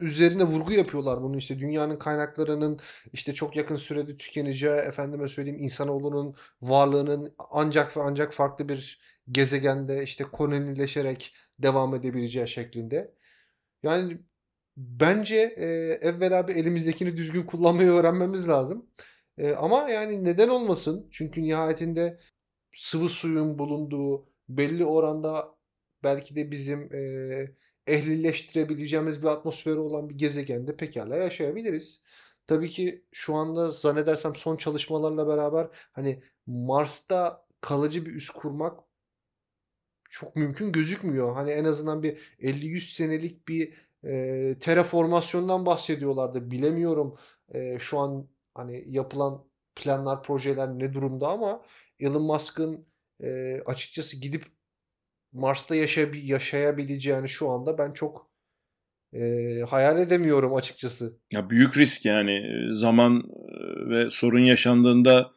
[0.00, 2.80] e, üzerine vurgu yapıyorlar bunu işte dünyanın kaynaklarının
[3.12, 10.02] işte çok yakın sürede tükeneceği efendime söyleyeyim insanoğlunun varlığının ancak ve ancak farklı bir gezegende
[10.02, 13.14] işte kolonileşerek devam edebileceği şeklinde.
[13.82, 14.18] Yani
[14.76, 15.66] bence e,
[16.08, 18.86] evvela bir elimizdekini düzgün kullanmayı öğrenmemiz lazım.
[19.38, 21.08] E, ama yani neden olmasın?
[21.10, 22.20] Çünkü nihayetinde
[22.74, 25.56] sıvı suyun bulunduğu belli oranda
[26.02, 27.54] belki de bizim e,
[27.86, 32.02] ehlileştirebileceğimiz bir atmosferi olan bir gezegende pekala yaşayabiliriz.
[32.46, 38.80] Tabii ki şu anda zannedersem son çalışmalarla beraber hani Mars'ta kalıcı bir üs kurmak
[40.10, 41.34] çok mümkün gözükmüyor.
[41.34, 43.74] Hani en azından bir 50-100 senelik bir
[44.04, 46.50] e, terraformasyondan bahsediyorlardı.
[46.50, 47.18] Bilemiyorum
[47.54, 49.44] e, şu an hani yapılan
[49.76, 51.62] planlar, projeler ne durumda ama
[52.00, 52.86] Elon Musk'ın
[53.22, 54.44] e, açıkçası gidip
[55.32, 58.30] Mars'ta yaşay yaşayabileceğini şu anda ben çok
[59.12, 59.20] e,
[59.68, 61.18] hayal edemiyorum açıkçası.
[61.32, 62.42] Ya büyük risk yani
[62.72, 63.22] zaman
[63.90, 65.30] ve sorun yaşandığında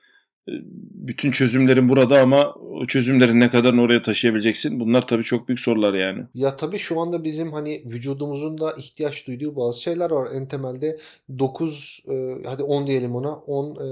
[0.48, 4.80] bütün çözümlerin burada ama o çözümlerin ne kadarını oraya taşıyabileceksin?
[4.80, 6.24] Bunlar tabii çok büyük sorular yani.
[6.34, 10.30] Ya tabii şu anda bizim hani vücudumuzun da ihtiyaç duyduğu bazı şeyler var.
[10.34, 10.98] En temelde
[11.40, 13.88] 9 e, hadi 10 diyelim ona 10 e,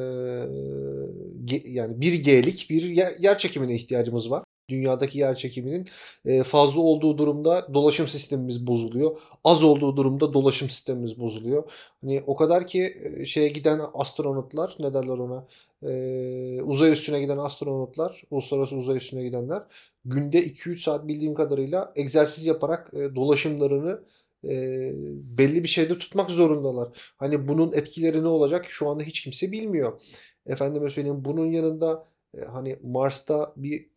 [1.66, 5.88] yani 1G'lik bir yer, yer çekimine ihtiyacımız var dünyadaki yer çekiminin
[6.26, 9.18] e, fazla olduğu durumda dolaşım sistemimiz bozuluyor.
[9.44, 11.72] Az olduğu durumda dolaşım sistemimiz bozuluyor.
[12.02, 15.48] Hani o kadar ki e, şeye giden astronotlar ne derler ona
[15.84, 19.64] e, uzay üstüne giden astronotlar uluslararası uzay üstüne gidenler
[20.06, 24.00] günde 2-3 saat bildiğim kadarıyla egzersiz yaparak dolaşımlarını
[25.38, 27.14] belli bir şeyde tutmak zorundalar.
[27.18, 30.02] Hani bunun etkileri ne olacak şu anda hiç kimse bilmiyor.
[30.46, 32.08] Efendime söyleyeyim bunun yanında
[32.48, 33.90] hani Mars'ta bir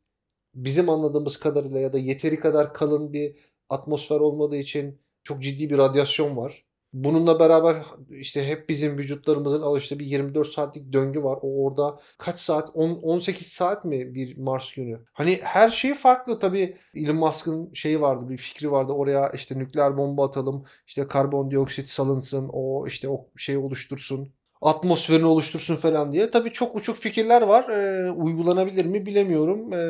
[0.55, 3.37] bizim anladığımız kadarıyla ya da yeteri kadar kalın bir
[3.69, 6.67] atmosfer olmadığı için çok ciddi bir radyasyon var.
[6.93, 11.39] Bununla beraber işte hep bizim vücutlarımızın alıştığı bir 24 saatlik döngü var.
[11.43, 12.71] O orada kaç saat?
[12.75, 15.05] 10, 18 saat mi bir Mars günü?
[15.13, 16.77] Hani her şey farklı tabii.
[16.95, 18.93] Elon Musk'ın şeyi vardı, bir fikri vardı.
[18.93, 25.77] Oraya işte nükleer bomba atalım, işte karbondioksit salınsın, o işte o şeyi oluştursun atmosferini oluştursun
[25.77, 26.31] falan diye.
[26.31, 27.69] Tabii çok uçuk fikirler var.
[27.69, 29.73] E, uygulanabilir mi bilemiyorum.
[29.73, 29.83] E,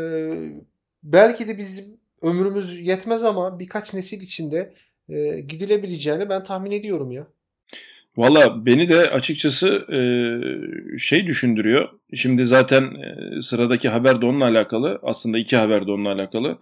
[1.03, 1.85] belki de bizim
[2.23, 4.75] ömrümüz yetmez ama birkaç nesil içinde
[5.09, 7.27] e, gidilebileceğini ben tahmin ediyorum ya.
[8.17, 9.99] Valla beni de açıkçası e,
[10.99, 11.89] şey düşündürüyor.
[12.15, 14.99] Şimdi zaten e, sıradaki haber de onunla alakalı.
[15.03, 16.59] Aslında iki haber de onunla alakalı.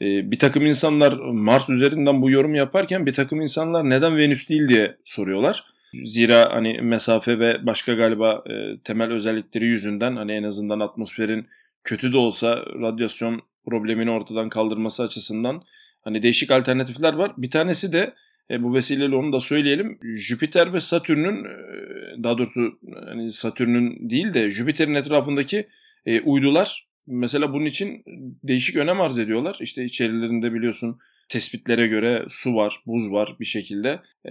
[0.00, 4.68] E, bir takım insanlar Mars üzerinden bu yorum yaparken bir takım insanlar neden Venüs değil
[4.68, 5.64] diye soruyorlar.
[6.04, 11.46] Zira hani mesafe ve başka galiba e, temel özellikleri yüzünden hani en azından atmosferin
[11.84, 15.62] kötü de olsa radyasyon problemini ortadan kaldırması açısından
[16.02, 17.32] hani değişik alternatifler var.
[17.36, 18.14] Bir tanesi de
[18.50, 19.98] e, bu vesileyle onu da söyleyelim.
[20.02, 25.68] Jüpiter ve Satürn'ün e, daha doğrusu hani Satürn'ün değil de Jüpiter'in etrafındaki
[26.06, 28.02] e, uydular mesela bunun için
[28.42, 29.58] değişik önem arz ediyorlar.
[29.60, 30.98] İşte içerilerinde biliyorsun
[31.28, 34.00] tespitlere göre su var, buz var bir şekilde.
[34.28, 34.30] E,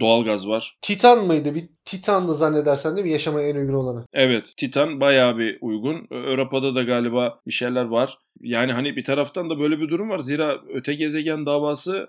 [0.00, 0.76] doğalgaz var.
[0.82, 1.54] Titan mıydı?
[1.54, 3.12] Bir Titan'dı zannedersen değil mi?
[3.12, 4.06] Yaşamaya en uygun olanı.
[4.12, 4.44] Evet.
[4.56, 6.06] Titan bayağı bir uygun.
[6.10, 8.18] Avrupa'da da galiba bir şeyler var.
[8.40, 10.18] Yani hani bir taraftan da böyle bir durum var.
[10.18, 12.08] Zira öte gezegen davası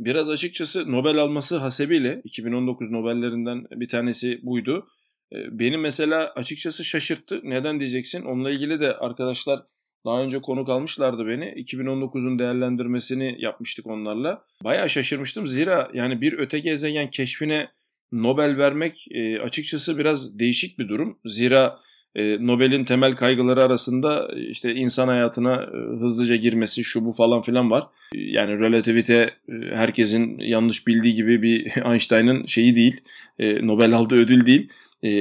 [0.00, 4.86] biraz açıkçası Nobel alması hasebiyle 2019 Nobellerinden bir tanesi buydu.
[5.32, 7.40] Beni mesela açıkçası şaşırttı.
[7.44, 8.22] Neden diyeceksin?
[8.22, 9.62] Onunla ilgili de arkadaşlar
[10.06, 11.44] daha önce konuk almışlardı beni.
[11.44, 14.42] 2019'un değerlendirmesini yapmıştık onlarla.
[14.64, 15.46] Bayağı şaşırmıştım.
[15.46, 17.68] Zira yani bir öte gezegen keşfine
[18.12, 21.18] Nobel vermek e, açıkçası biraz değişik bir durum.
[21.24, 21.78] Zira
[22.14, 27.42] e, Nobel'in temel kaygıları arasında e, işte insan hayatına e, hızlıca girmesi şu bu falan
[27.42, 27.86] filan var.
[28.14, 29.14] Yani relativite
[29.48, 33.00] e, herkesin yanlış bildiği gibi bir Einstein'ın şeyi değil.
[33.38, 34.68] E, Nobel aldığı ödül değil.
[35.06, 35.12] E,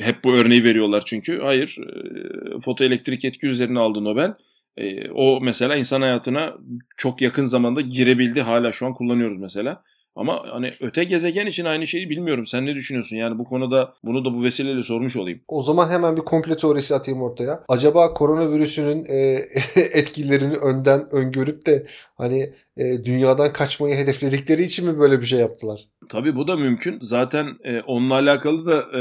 [0.00, 1.38] hep bu örneği veriyorlar çünkü.
[1.38, 1.78] Hayır,
[2.56, 4.34] e, fotoelektrik etki üzerine aldı Nobel.
[4.76, 6.54] E, o mesela insan hayatına
[6.96, 8.40] çok yakın zamanda girebildi.
[8.40, 9.82] Hala şu an kullanıyoruz mesela.
[10.16, 12.46] Ama hani öte gezegen için aynı şeyi bilmiyorum.
[12.46, 13.16] Sen ne düşünüyorsun?
[13.16, 15.40] Yani bu konuda bunu da bu vesileyle sormuş olayım.
[15.48, 17.64] O zaman hemen bir komple teorisi atayım ortaya.
[17.68, 19.16] Acaba koronavirüsünün e,
[19.92, 25.80] etkilerini önden öngörüp de hani e, dünyadan kaçmayı hedefledikleri için mi böyle bir şey yaptılar?
[26.08, 26.98] Tabii bu da mümkün.
[27.00, 29.00] Zaten e, onunla alakalı da e,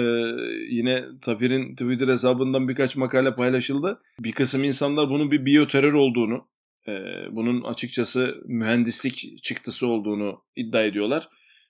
[0.69, 4.01] yine Tapir'in Twitter hesabından birkaç makale paylaşıldı.
[4.19, 6.47] Bir kısım insanlar bunun bir biyoterör olduğunu,
[6.87, 6.91] e,
[7.31, 11.29] bunun açıkçası mühendislik çıktısı olduğunu iddia ediyorlar.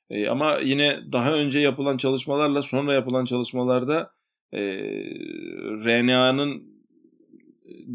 [0.10, 4.12] E, ama yine daha önce yapılan çalışmalarla sonra yapılan çalışmalarda
[4.54, 4.60] e,
[5.86, 6.74] RNA'nın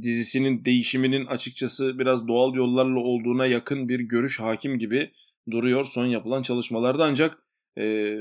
[0.03, 5.11] dizisinin değişiminin açıkçası biraz doğal yollarla olduğuna yakın bir görüş hakim gibi
[5.51, 7.39] duruyor son yapılan çalışmalarda ancak
[7.79, 8.15] e,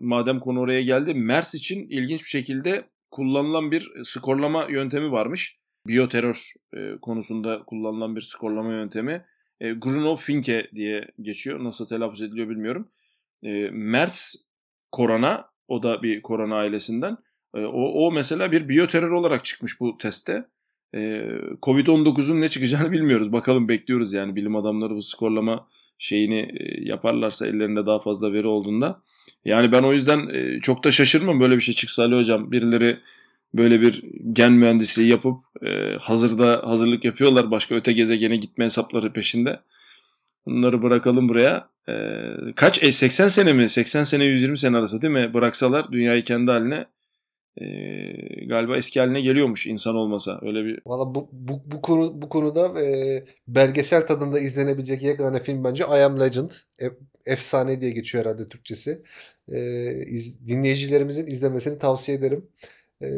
[0.00, 5.56] madem konu oraya geldi MERS için ilginç bir şekilde kullanılan bir skorlama yöntemi varmış.
[5.86, 9.24] Biyoterör e, konusunda kullanılan bir skorlama yöntemi.
[9.60, 11.64] E, Grunow-Finke diye geçiyor.
[11.64, 12.88] Nasıl telaffuz ediliyor bilmiyorum.
[13.42, 14.34] E, MERS
[14.92, 17.16] korona, o da bir korona ailesinden.
[17.54, 20.44] E, o, o mesela bir biyoterör olarak çıkmış bu testte.
[20.94, 20.98] E,
[21.62, 23.32] Covid-19'un ne çıkacağını bilmiyoruz.
[23.32, 25.68] Bakalım bekliyoruz yani bilim adamları bu skorlama
[26.00, 29.02] şeyini e, yaparlarsa ellerinde daha fazla veri olduğunda.
[29.44, 32.52] Yani ben o yüzden e, çok da şaşırmam böyle bir şey çıksa Ali Hocam.
[32.52, 32.98] Birileri
[33.54, 39.60] böyle bir gen mühendisliği yapıp e, hazırda hazırlık yapıyorlar başka öte gezegene gitme hesapları peşinde.
[40.46, 41.68] Bunları bırakalım buraya.
[42.56, 42.82] kaç?
[42.82, 43.68] E, 80 sene mi?
[43.68, 45.34] 80 sene 120 sene arası değil mi?
[45.34, 46.86] Bıraksalar dünyayı kendi haline
[47.60, 50.80] e, galiba eski haline geliyormuş insan olmasa öyle bir.
[50.86, 56.02] Valla bu, bu, bu konu bu konuda e, belgesel tadında izlenebilecek yegane film bence I
[56.04, 56.50] Am Legend.
[56.82, 56.86] E,
[57.26, 59.02] efsane diye geçiyor herhalde Türkçesi.
[59.52, 62.48] E, iz, dinleyicilerimizin izlemesini tavsiye ederim.
[63.02, 63.08] e,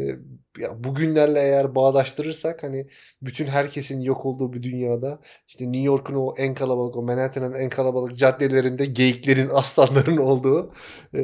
[0.59, 2.87] ya bugünlerle eğer bağdaştırırsak hani
[3.23, 7.71] bütün herkesin yok olduğu bir dünyada işte New York'un o en kalabalık o Manhattan'ın en
[7.71, 10.73] kalabalık caddelerinde geyiklerin aslanların olduğu
[11.15, 11.23] e,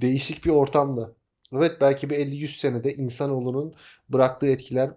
[0.00, 1.19] değişik bir ortamda.
[1.56, 3.74] Evet belki bir 50-100 senede insanoğlunun
[4.08, 4.90] bıraktığı etkiler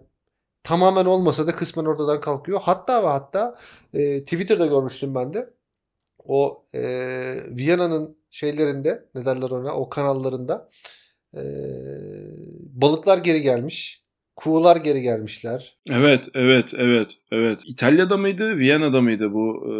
[0.64, 2.60] tamamen olmasa da kısmen ortadan kalkıyor.
[2.62, 3.56] Hatta ve hatta
[3.94, 5.54] e, Twitter'da görmüştüm ben de.
[6.18, 6.80] O e,
[7.50, 10.68] Viyana'nın şeylerinde ne derler ona o kanallarında
[11.36, 11.42] e,
[12.72, 14.03] balıklar geri gelmiş.
[14.36, 15.76] Kuğular geri gelmişler.
[15.90, 17.60] Evet, evet, evet, evet.
[17.66, 19.74] İtalya'da mıydı, Viyana'da mıydı bu e,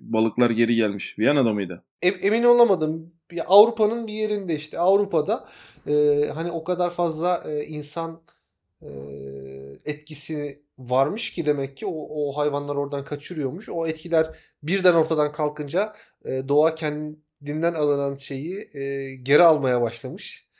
[0.00, 1.18] balıklar geri gelmiş?
[1.18, 1.84] Viyana'da mıydı?
[2.02, 3.12] Emin olamadım.
[3.46, 4.78] Avrupa'nın bir yerinde işte.
[4.78, 5.48] Avrupa'da
[5.88, 8.20] e, hani o kadar fazla e, insan
[8.82, 8.88] e,
[9.84, 13.68] etkisi varmış ki demek ki o, o hayvanlar oradan kaçırıyormuş.
[13.68, 20.51] O etkiler birden ortadan kalkınca e, doğa kendinden alınan şeyi e, geri almaya başlamış.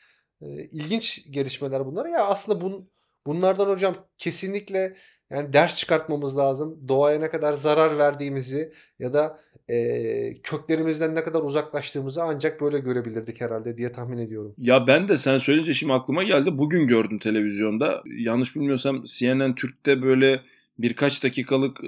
[0.42, 2.07] E, ilginç gelişmeler bunlar.
[2.07, 2.88] Ya aslında bun,
[3.26, 4.96] bunlardan hocam kesinlikle
[5.31, 6.88] yani ders çıkartmamız lazım.
[6.88, 13.40] Doğaya ne kadar zarar verdiğimizi ya da e, köklerimizden ne kadar uzaklaştığımızı ancak böyle görebilirdik
[13.40, 14.55] herhalde diye tahmin ediyorum.
[14.59, 16.59] Ya ben de sen söyleyince şimdi aklıma geldi.
[16.59, 18.02] Bugün gördüm televizyonda.
[18.18, 20.40] Yanlış bilmiyorsam CNN Türk'te böyle
[20.78, 21.80] birkaç dakikalık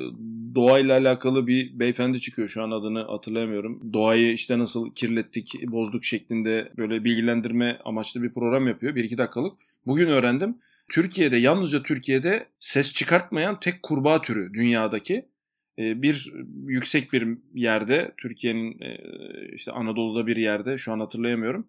[0.54, 2.48] doğayla alakalı bir beyefendi çıkıyor.
[2.48, 3.92] Şu an adını hatırlayamıyorum.
[3.92, 8.94] Doğayı işte nasıl kirlettik, bozduk şeklinde böyle bilgilendirme amaçlı bir program yapıyor.
[8.94, 9.52] Bir iki dakikalık.
[9.86, 10.58] Bugün öğrendim.
[10.88, 15.26] Türkiye'de yalnızca Türkiye'de ses çıkartmayan tek kurbağa türü dünyadaki
[15.78, 16.32] bir
[16.66, 18.80] yüksek bir yerde Türkiye'nin
[19.54, 21.68] işte Anadolu'da bir yerde şu an hatırlayamıyorum.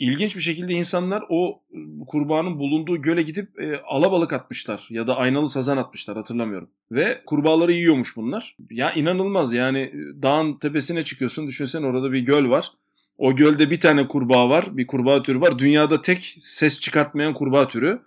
[0.00, 1.62] İlginç bir şekilde insanlar o
[2.06, 6.68] kurbağanın bulunduğu göle gidip e, alabalık atmışlar ya da aynalı sazan atmışlar hatırlamıyorum.
[6.92, 8.56] Ve kurbağaları yiyormuş bunlar.
[8.70, 12.72] Ya inanılmaz yani dağın tepesine çıkıyorsun düşünsen orada bir göl var.
[13.18, 15.58] O gölde bir tane kurbağa var bir kurbağa türü var.
[15.58, 18.00] Dünyada tek ses çıkartmayan kurbağa türü.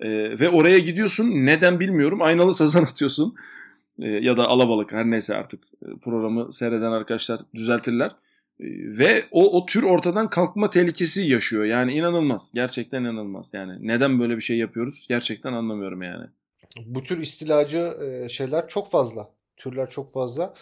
[0.00, 0.08] E,
[0.40, 3.34] ve oraya gidiyorsun neden bilmiyorum aynalı sazan atıyorsun.
[3.98, 5.60] E, ya da alabalık her neyse artık
[6.02, 8.10] programı seyreden arkadaşlar düzeltirler.
[8.60, 8.66] E,
[8.98, 11.64] ve o, o tür ortadan kalkma tehlikesi yaşıyor.
[11.64, 12.52] Yani inanılmaz.
[12.54, 13.50] Gerçekten inanılmaz.
[13.54, 15.06] Yani neden böyle bir şey yapıyoruz?
[15.08, 16.26] Gerçekten anlamıyorum yani.
[16.86, 17.92] Bu tür istilacı
[18.30, 19.30] şeyler çok fazla.
[19.56, 20.54] Türler çok fazla.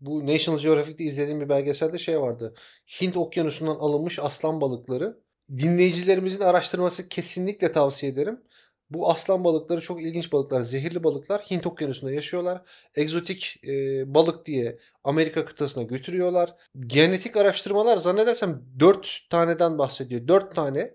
[0.00, 2.54] Bu National Geographic'te izlediğim bir belgeselde şey vardı.
[3.00, 5.16] Hint okyanusundan alınmış aslan balıkları.
[5.50, 8.40] Dinleyicilerimizin araştırması kesinlikle tavsiye ederim.
[8.90, 10.60] Bu aslan balıkları çok ilginç balıklar.
[10.60, 11.42] Zehirli balıklar.
[11.50, 12.62] Hint okyanusunda yaşıyorlar.
[12.96, 16.54] Egzotik e, balık diye Amerika kıtasına götürüyorlar.
[16.86, 20.28] Genetik araştırmalar zannedersem 4 taneden bahsediyor.
[20.28, 20.94] 4 tane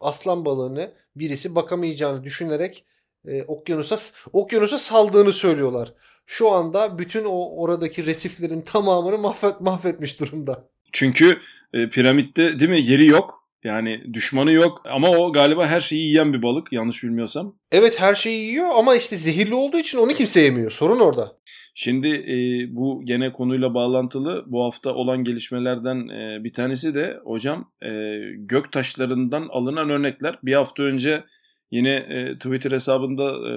[0.00, 2.84] aslan balığını birisi bakamayacağını düşünerek
[3.28, 3.96] e, okyanusa
[4.32, 5.94] okyanusa saldığını söylüyorlar.
[6.26, 10.68] Şu anda bütün o oradaki resiflerin tamamını mahvet, mahvetmiş durumda.
[10.92, 11.38] Çünkü
[11.72, 16.32] e, piramitte değil mi yeri yok yani düşmanı yok ama o galiba her şeyi yiyen
[16.32, 17.56] bir balık yanlış bilmiyorsam.
[17.72, 20.70] Evet her şeyi yiyor ama işte zehirli olduğu için onu kimse yemiyor.
[20.70, 21.36] Sorun orada.
[21.74, 22.36] Şimdi e,
[22.76, 27.88] bu gene konuyla bağlantılı bu hafta olan gelişmelerden e, bir tanesi de hocam e,
[28.36, 30.38] gök taşlarından alınan örnekler.
[30.42, 31.24] Bir hafta önce
[31.70, 33.52] yine e, Twitter hesabında e,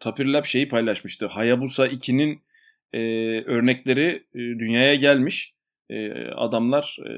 [0.00, 1.26] Tapir şeyi paylaşmıştı.
[1.26, 2.40] Hayabusa 2'nin
[2.92, 3.00] e,
[3.44, 5.54] örnekleri e, dünyaya gelmiş.
[5.90, 7.10] E, adamlar e,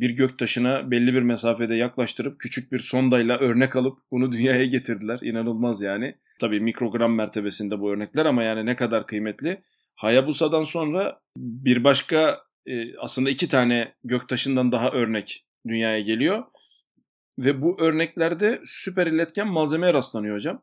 [0.00, 5.18] bir göktaşına belli bir mesafede yaklaştırıp küçük bir sondayla örnek alıp bunu dünyaya getirdiler.
[5.22, 6.14] İnanılmaz yani.
[6.40, 9.62] Tabii mikrogram mertebesinde bu örnekler ama yani ne kadar kıymetli.
[9.94, 16.44] Hayabusa'dan sonra bir başka e, aslında iki tane göktaşından daha örnek dünyaya geliyor.
[17.38, 20.62] Ve bu örneklerde süper iletken malzemeye rastlanıyor hocam.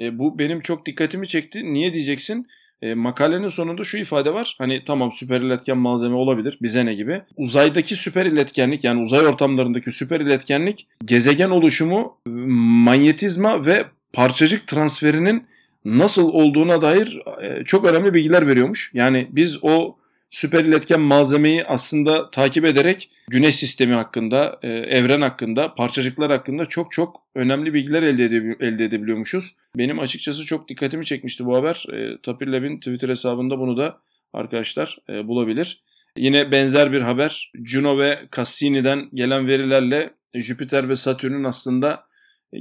[0.00, 1.72] bu benim çok dikkatimi çekti.
[1.72, 2.46] Niye diyeceksin?
[2.84, 4.54] E, makalenin sonunda şu ifade var.
[4.58, 6.58] Hani tamam süper iletken malzeme olabilir.
[6.62, 7.22] Bize ne gibi?
[7.36, 15.46] Uzaydaki süper iletkenlik yani uzay ortamlarındaki süper iletkenlik gezegen oluşumu, manyetizma ve parçacık transferinin
[15.84, 18.90] nasıl olduğuna dair e, çok önemli bilgiler veriyormuş.
[18.94, 19.96] Yani biz o
[20.34, 26.92] süper iletken malzemeyi aslında takip ederek güneş sistemi hakkında, e, evren hakkında, parçacıklar hakkında çok
[26.92, 29.56] çok önemli bilgiler elde, edebil- elde edebiliyormuşuz.
[29.78, 31.86] Benim açıkçası çok dikkatimi çekmişti bu haber.
[31.92, 33.98] E, Tapir Lab'in Twitter hesabında bunu da
[34.32, 35.80] arkadaşlar e, bulabilir.
[36.16, 42.04] Yine benzer bir haber Juno ve Cassini'den gelen verilerle Jüpiter ve Satürn'ün aslında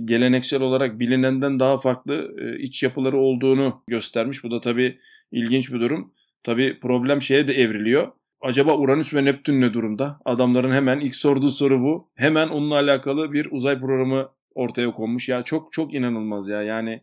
[0.05, 4.43] geleneksel olarak bilinenden daha farklı iç yapıları olduğunu göstermiş.
[4.43, 4.99] Bu da tabii
[5.31, 6.11] ilginç bir durum.
[6.43, 8.11] Tabi problem şeye de evriliyor.
[8.41, 10.19] Acaba Uranüs ve Neptün ne durumda?
[10.25, 12.11] Adamların hemen ilk sorduğu soru bu.
[12.15, 15.29] Hemen onunla alakalı bir uzay programı ortaya konmuş.
[15.29, 16.63] Ya çok çok inanılmaz ya.
[16.63, 17.01] Yani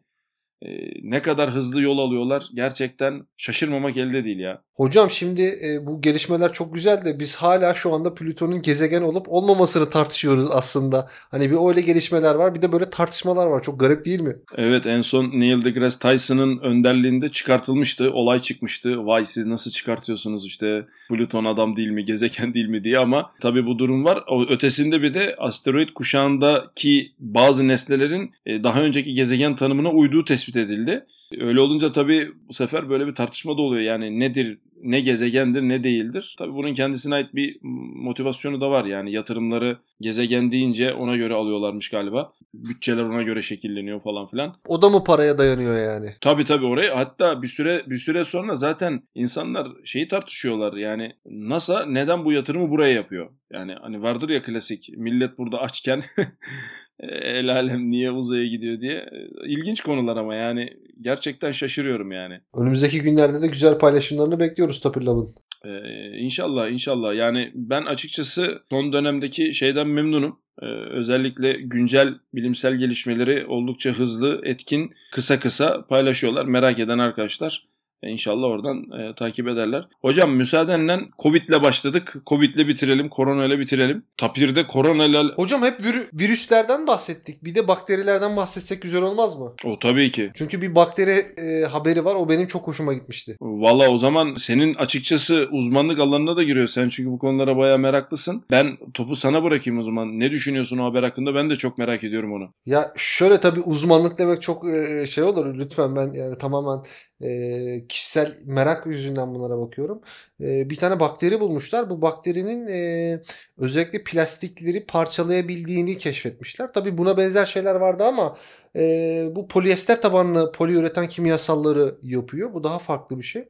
[0.63, 0.69] e,
[1.03, 4.63] ne kadar hızlı yol alıyorlar gerçekten şaşırmamak elde değil ya.
[4.81, 9.27] Hocam şimdi e, bu gelişmeler çok güzel de biz hala şu anda Plüton'un gezegen olup
[9.29, 11.09] olmamasını tartışıyoruz aslında.
[11.31, 13.63] Hani bir öyle gelişmeler var bir de böyle tartışmalar var.
[13.63, 14.37] Çok garip değil mi?
[14.57, 18.13] Evet en son Neil deGrasse Tyson'ın önderliğinde çıkartılmıştı.
[18.13, 19.07] Olay çıkmıştı.
[19.07, 23.67] Vay siz nasıl çıkartıyorsunuz işte Plüton adam değil mi gezegen değil mi diye ama tabii
[23.67, 24.25] bu durum var.
[24.29, 30.57] O ötesinde bir de asteroid kuşağındaki bazı nesnelerin e, daha önceki gezegen tanımına uyduğu tespit
[30.57, 31.07] edildi.
[31.39, 33.83] Öyle olunca tabii bu sefer böyle bir tartışma da oluyor.
[33.83, 36.35] Yani nedir, ne gezegendir, ne değildir.
[36.39, 37.59] Tabii bunun kendisine ait bir
[37.95, 38.85] motivasyonu da var.
[38.85, 42.33] Yani yatırımları gezegen deyince ona göre alıyorlarmış galiba.
[42.55, 44.57] Bütçeler ona göre şekilleniyor falan filan.
[44.67, 46.15] O da mı paraya dayanıyor yani?
[46.21, 50.73] Tabii tabii orayı hatta bir süre bir süre sonra zaten insanlar şeyi tartışıyorlar.
[50.73, 53.31] Yani NASA neden bu yatırımı buraya yapıyor?
[53.53, 56.03] Yani hani vardır ya klasik millet burada açken
[57.09, 59.09] el alem niye uzaya gidiyor diye.
[59.47, 62.41] İlginç konular ama yani gerçekten şaşırıyorum yani.
[62.55, 65.29] Önümüzdeki günlerde de güzel paylaşımlarını bekliyoruz Tapirlav'ın.
[65.65, 70.39] Ee, inşallah inşallah yani ben açıkçası son dönemdeki şeyden memnunum.
[70.63, 76.45] Ee, özellikle güncel bilimsel gelişmeleri oldukça hızlı, etkin, kısa kısa paylaşıyorlar.
[76.45, 79.89] Merak eden arkadaşlar e, İnşallah oradan e, takip ederler.
[80.03, 82.15] Hocam müsaadenle Covid'le başladık.
[82.27, 84.03] Covid'le bitirelim, koronayla bitirelim.
[84.17, 85.25] Tapir'de koronayla...
[85.37, 87.45] Hocam hep vir- virüslerden bahsettik.
[87.45, 89.53] Bir de bakterilerden bahsetsek güzel olmaz mı?
[89.65, 90.31] O tabii ki.
[90.35, 92.15] Çünkü bir bakteri e, haberi var.
[92.15, 93.37] O benim çok hoşuma gitmişti.
[93.41, 96.67] Valla o zaman senin açıkçası uzmanlık alanına da giriyor.
[96.67, 98.45] Sen çünkü bu konulara bayağı meraklısın.
[98.51, 100.21] Ben topu sana bırakayım o zaman.
[100.21, 101.35] Ne düşünüyorsun o haber hakkında?
[101.35, 102.53] Ben de çok merak ediyorum onu.
[102.67, 105.59] Ya şöyle tabii uzmanlık demek çok e, şey olur.
[105.59, 106.85] Lütfen ben yani tamamen
[107.23, 110.01] e, kişisel merak yüzünden bunlara bakıyorum.
[110.41, 111.91] E, bir tane bakteri bulmuşlar.
[111.91, 113.23] Bu bakterinin e,
[113.59, 116.73] özellikle plastikleri parçalayabildiğini keşfetmişler.
[116.73, 118.39] Tabii buna benzer şeyler vardı ama
[118.77, 122.55] e, bu polyester tabanlı poliüretan kimyasalları yapıyor.
[122.55, 123.49] Bu daha farklı bir şey.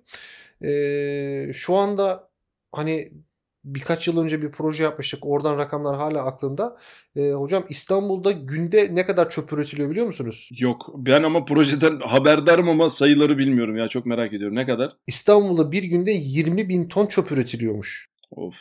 [0.64, 2.30] E, şu anda
[2.72, 3.12] hani
[3.64, 5.26] birkaç yıl önce bir proje yapmıştık.
[5.26, 6.76] Oradan rakamlar hala aklımda.
[7.16, 10.48] E, hocam İstanbul'da günde ne kadar çöp üretiliyor biliyor musunuz?
[10.58, 10.90] Yok.
[10.96, 13.88] Ben ama projeden haberdarım ama sayıları bilmiyorum ya.
[13.88, 14.56] Çok merak ediyorum.
[14.56, 14.96] Ne kadar?
[15.06, 18.06] İstanbul'da bir günde 20 bin ton çöp üretiliyormuş.
[18.30, 18.56] Of.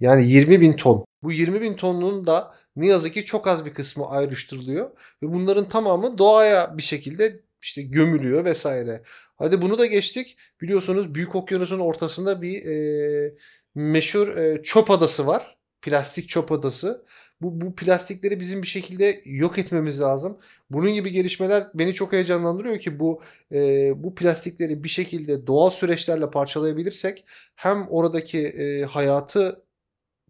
[0.00, 1.04] Yani 20 bin ton.
[1.22, 4.90] Bu 20 bin tonun da ne yazık ki çok az bir kısmı ayrıştırılıyor.
[5.22, 9.02] Ve bunların tamamı doğaya bir şekilde işte gömülüyor vesaire.
[9.36, 10.36] Hadi bunu da geçtik.
[10.60, 13.34] Biliyorsunuz Büyük Okyanus'un ortasında bir e,
[13.74, 15.56] meşhur e, çöp adası var.
[15.82, 17.04] Plastik çöp adası.
[17.40, 20.38] Bu, bu plastikleri bizim bir şekilde yok etmemiz lazım.
[20.70, 26.30] Bunun gibi gelişmeler beni çok heyecanlandırıyor ki bu e, bu plastikleri bir şekilde doğal süreçlerle
[26.30, 27.24] parçalayabilirsek
[27.56, 29.61] hem oradaki e, hayatı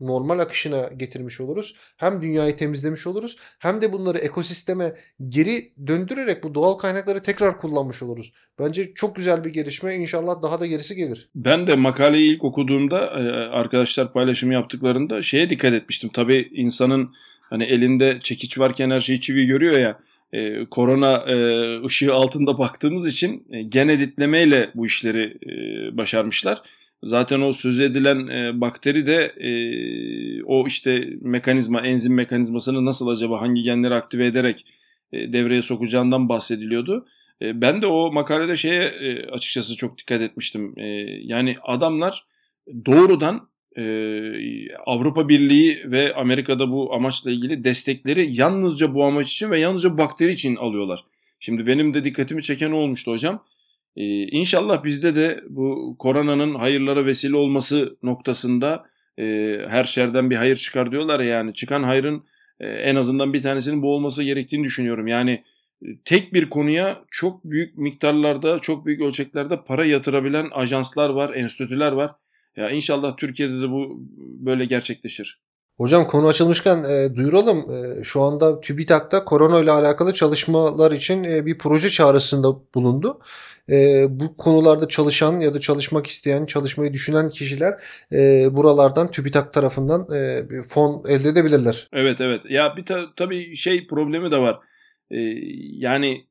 [0.03, 1.77] normal akışına getirmiş oluruz.
[1.97, 4.93] Hem dünyayı temizlemiş oluruz hem de bunları ekosisteme
[5.29, 8.33] geri döndürerek bu doğal kaynakları tekrar kullanmış oluruz.
[8.59, 9.95] Bence çok güzel bir gelişme.
[9.95, 11.29] İnşallah daha da gerisi gelir.
[11.35, 16.11] Ben de makaleyi ilk okuduğumda e, arkadaşlar paylaşımı yaptıklarında şeye dikkat etmiştim.
[16.13, 17.15] Tabii insanın
[17.51, 19.99] hani elinde çekiç varken her şeyi çivi görüyor ya.
[20.33, 21.37] E, korona e,
[21.85, 26.63] ışığı altında baktığımız için e, gen editlemeyle bu işleri e, başarmışlar.
[27.03, 29.51] Zaten o söz edilen e, bakteri de e,
[30.43, 34.67] o işte mekanizma, enzim mekanizmasını nasıl acaba hangi genleri aktive ederek
[35.13, 37.07] e, devreye sokacağından bahsediliyordu.
[37.43, 40.75] E, ben de o makalede şeye e, açıkçası çok dikkat etmiştim.
[40.77, 40.87] E,
[41.23, 42.27] yani adamlar
[42.87, 43.83] doğrudan e,
[44.87, 50.33] Avrupa Birliği ve Amerika'da bu amaçla ilgili destekleri yalnızca bu amaç için ve yalnızca bakteri
[50.33, 51.05] için alıyorlar.
[51.41, 53.45] Şimdi benim de dikkatimi çeken olmuştu hocam.
[53.97, 58.85] Ee, inşallah bizde de bu koronanın hayırlara vesile olması noktasında
[59.19, 62.25] e, her şerden bir hayır çıkar diyorlar ya yani çıkan hayrın
[62.61, 65.07] e, en azından bir tanesinin bu olması gerektiğini düşünüyorum.
[65.07, 65.45] Yani
[65.83, 71.93] e, tek bir konuya çok büyük miktarlarda, çok büyük ölçeklerde para yatırabilen ajanslar var, enstitüler
[71.93, 72.11] var.
[72.57, 75.37] Ya inşallah Türkiye'de de bu böyle gerçekleşir.
[75.77, 77.59] Hocam konu açılmışken e, duyuralım.
[77.59, 83.21] E, şu anda TÜBİTAK'ta korona ile alakalı çalışmalar için e, bir proje çağrısında bulundu.
[83.71, 87.75] E, bu konularda çalışan ya da çalışmak isteyen, çalışmayı düşünen kişiler
[88.13, 91.89] e, buralardan TÜBİTAK tarafından e, bir fon elde edebilirler.
[91.93, 92.41] Evet evet.
[92.49, 94.59] Ya bir ta- tabii şey problemi de var.
[95.11, 95.19] E,
[95.79, 96.25] yani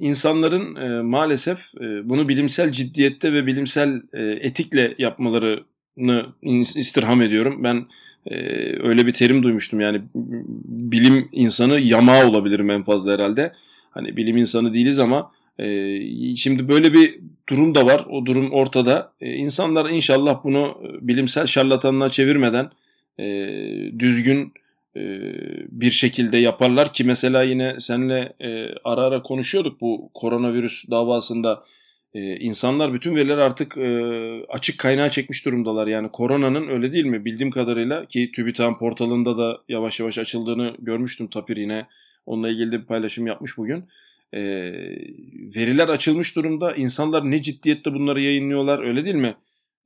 [0.00, 6.26] insanların e, maalesef e, bunu bilimsel ciddiyette ve bilimsel e, etikle yapmalarını
[6.76, 7.64] istirham ediyorum.
[7.64, 7.86] Ben
[8.26, 8.36] ee,
[8.82, 10.00] öyle bir terim duymuştum yani
[10.64, 13.52] bilim insanı yamağı olabilirim en fazla herhalde.
[13.90, 17.18] Hani bilim insanı değiliz ama e, şimdi böyle bir
[17.48, 18.06] durum da var.
[18.10, 19.12] O durum ortada.
[19.20, 22.70] E, insanlar inşallah bunu bilimsel şarlatanlığa çevirmeden
[23.18, 23.24] e,
[23.98, 24.52] düzgün
[24.96, 25.02] e,
[25.70, 31.64] bir şekilde yaparlar ki mesela yine seninle e, ara ara konuşuyorduk bu koronavirüs davasında
[32.16, 33.88] e, insanlar bütün veriler artık e,
[34.48, 35.86] açık kaynağa çekmiş durumdalar.
[35.86, 37.24] Yani koronanın öyle değil mi?
[37.24, 41.86] Bildiğim kadarıyla ki TÜBİTAK'ın portalında da yavaş yavaş açıldığını görmüştüm Tapir yine.
[42.26, 43.84] Onunla ilgili de bir paylaşım yapmış bugün.
[44.32, 44.40] E,
[45.56, 46.74] veriler açılmış durumda.
[46.74, 49.34] İnsanlar ne ciddiyette bunları yayınlıyorlar öyle değil mi?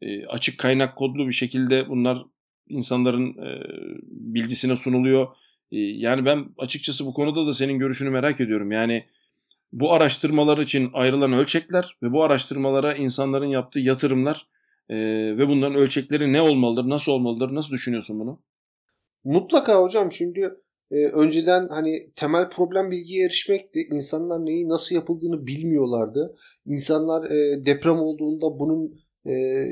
[0.03, 2.23] E, açık kaynak kodlu bir şekilde bunlar
[2.69, 3.63] insanların e,
[4.11, 5.27] bilgisine sunuluyor.
[5.73, 8.73] E, yani ben açıkçası bu konuda da senin görüşünü merak ediyorum.
[8.73, 9.05] Yani
[9.73, 14.47] bu araştırmalar için ayrılan ölçekler ve bu araştırmalara insanların yaptığı yatırımlar
[14.89, 14.97] e,
[15.39, 18.43] ve bunların ölçekleri ne olmalıdır, nasıl olmalıdır, nasıl düşünüyorsun bunu?
[19.25, 20.61] Mutlaka hocam çünkü
[20.91, 23.81] e, önceden hani temel problem bilgiye erişmekti.
[23.93, 26.37] İnsanlar neyi nasıl yapıldığını bilmiyorlardı.
[26.67, 29.01] İnsanlar e, deprem olduğunda bunun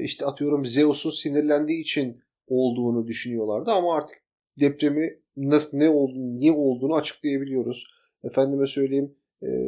[0.04, 4.18] işte atıyorum Zeus'un sinirlendiği için olduğunu düşünüyorlardı ama artık
[4.60, 7.86] depremi nasıl ne olduğunu, niye olduğunu açıklayabiliyoruz.
[8.24, 9.14] Efendime söyleyeyim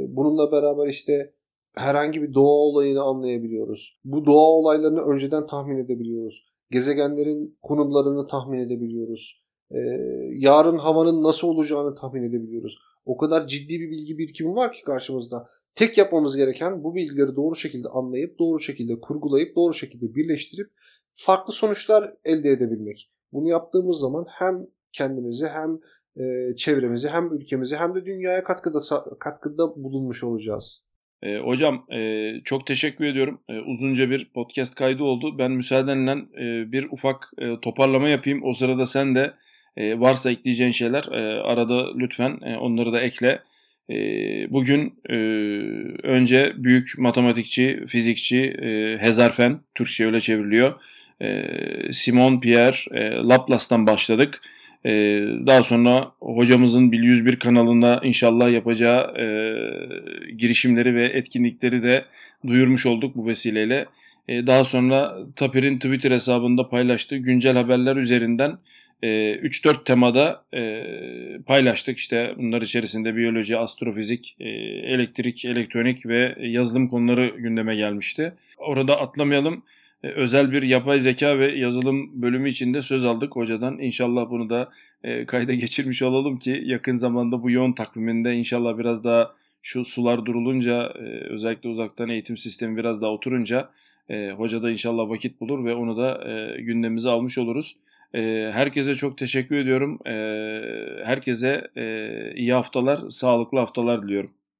[0.08, 1.34] bununla beraber işte
[1.74, 3.98] herhangi bir doğa olayını anlayabiliyoruz.
[4.04, 6.46] Bu doğa olaylarını önceden tahmin edebiliyoruz.
[6.70, 9.42] Gezegenlerin konumlarını tahmin edebiliyoruz.
[9.70, 9.78] Ee,
[10.36, 12.78] yarın havanın nasıl olacağını tahmin edebiliyoruz.
[13.04, 15.48] O kadar ciddi bir bilgi birikimi var ki karşımızda.
[15.74, 20.70] Tek yapmamız gereken bu bilgileri doğru şekilde anlayıp, doğru şekilde kurgulayıp, doğru şekilde birleştirip
[21.12, 23.10] farklı sonuçlar elde edebilmek.
[23.32, 25.80] Bunu yaptığımız zaman hem kendimizi hem
[26.16, 28.78] e, çevremizi hem ülkemizi hem de dünyaya katkıda
[29.18, 30.82] katkıda bulunmuş olacağız.
[31.22, 33.40] E, hocam e, çok teşekkür ediyorum.
[33.48, 35.38] E, uzunca bir podcast kaydı oldu.
[35.38, 38.40] Ben müsaadenle e, bir ufak e, toparlama yapayım.
[38.44, 39.32] O sırada sen de
[39.76, 43.42] e, varsa ekleyeceğin şeyler e, arada lütfen e, onları da ekle.
[43.90, 43.94] E,
[44.52, 45.14] bugün e,
[46.02, 50.74] önce büyük matematikçi, fizikçi e, Hezarfen, Türkçe öyle çevriliyor.
[51.22, 51.42] E,
[51.92, 54.40] Simon Pierre e, Laplace'tan başladık.
[54.84, 54.90] E,
[55.46, 59.26] daha sonra hocamızın Bil 101 kanalında inşallah yapacağı e,
[60.32, 62.04] girişimleri ve etkinlikleri de
[62.46, 63.86] duyurmuş olduk bu vesileyle.
[64.28, 68.58] E, daha sonra Tapir'in Twitter hesabında paylaştığı güncel haberler üzerinden
[69.02, 70.84] e, 3-4 temada e,
[71.46, 71.98] paylaştık.
[71.98, 74.48] İşte bunlar içerisinde biyoloji, astrofizik, e,
[74.94, 78.32] elektrik, elektronik ve yazılım konuları gündeme gelmişti.
[78.58, 79.62] Orada atlamayalım.
[80.02, 83.78] E, özel bir yapay zeka ve yazılım bölümü içinde söz aldık hocadan.
[83.78, 84.68] İnşallah bunu da
[85.04, 90.26] e, kayda geçirmiş olalım ki yakın zamanda bu yoğun takviminde inşallah biraz daha şu sular
[90.26, 93.70] durulunca e, özellikle uzaktan eğitim sistemi biraz daha oturunca
[94.36, 96.24] hoca da inşallah vakit bulur ve onu da
[96.58, 97.76] gündemimize almış oluruz.
[98.52, 99.98] Herkese çok teşekkür ediyorum.
[101.04, 101.70] Herkese
[102.36, 104.30] iyi haftalar, sağlıklı haftalar diliyorum.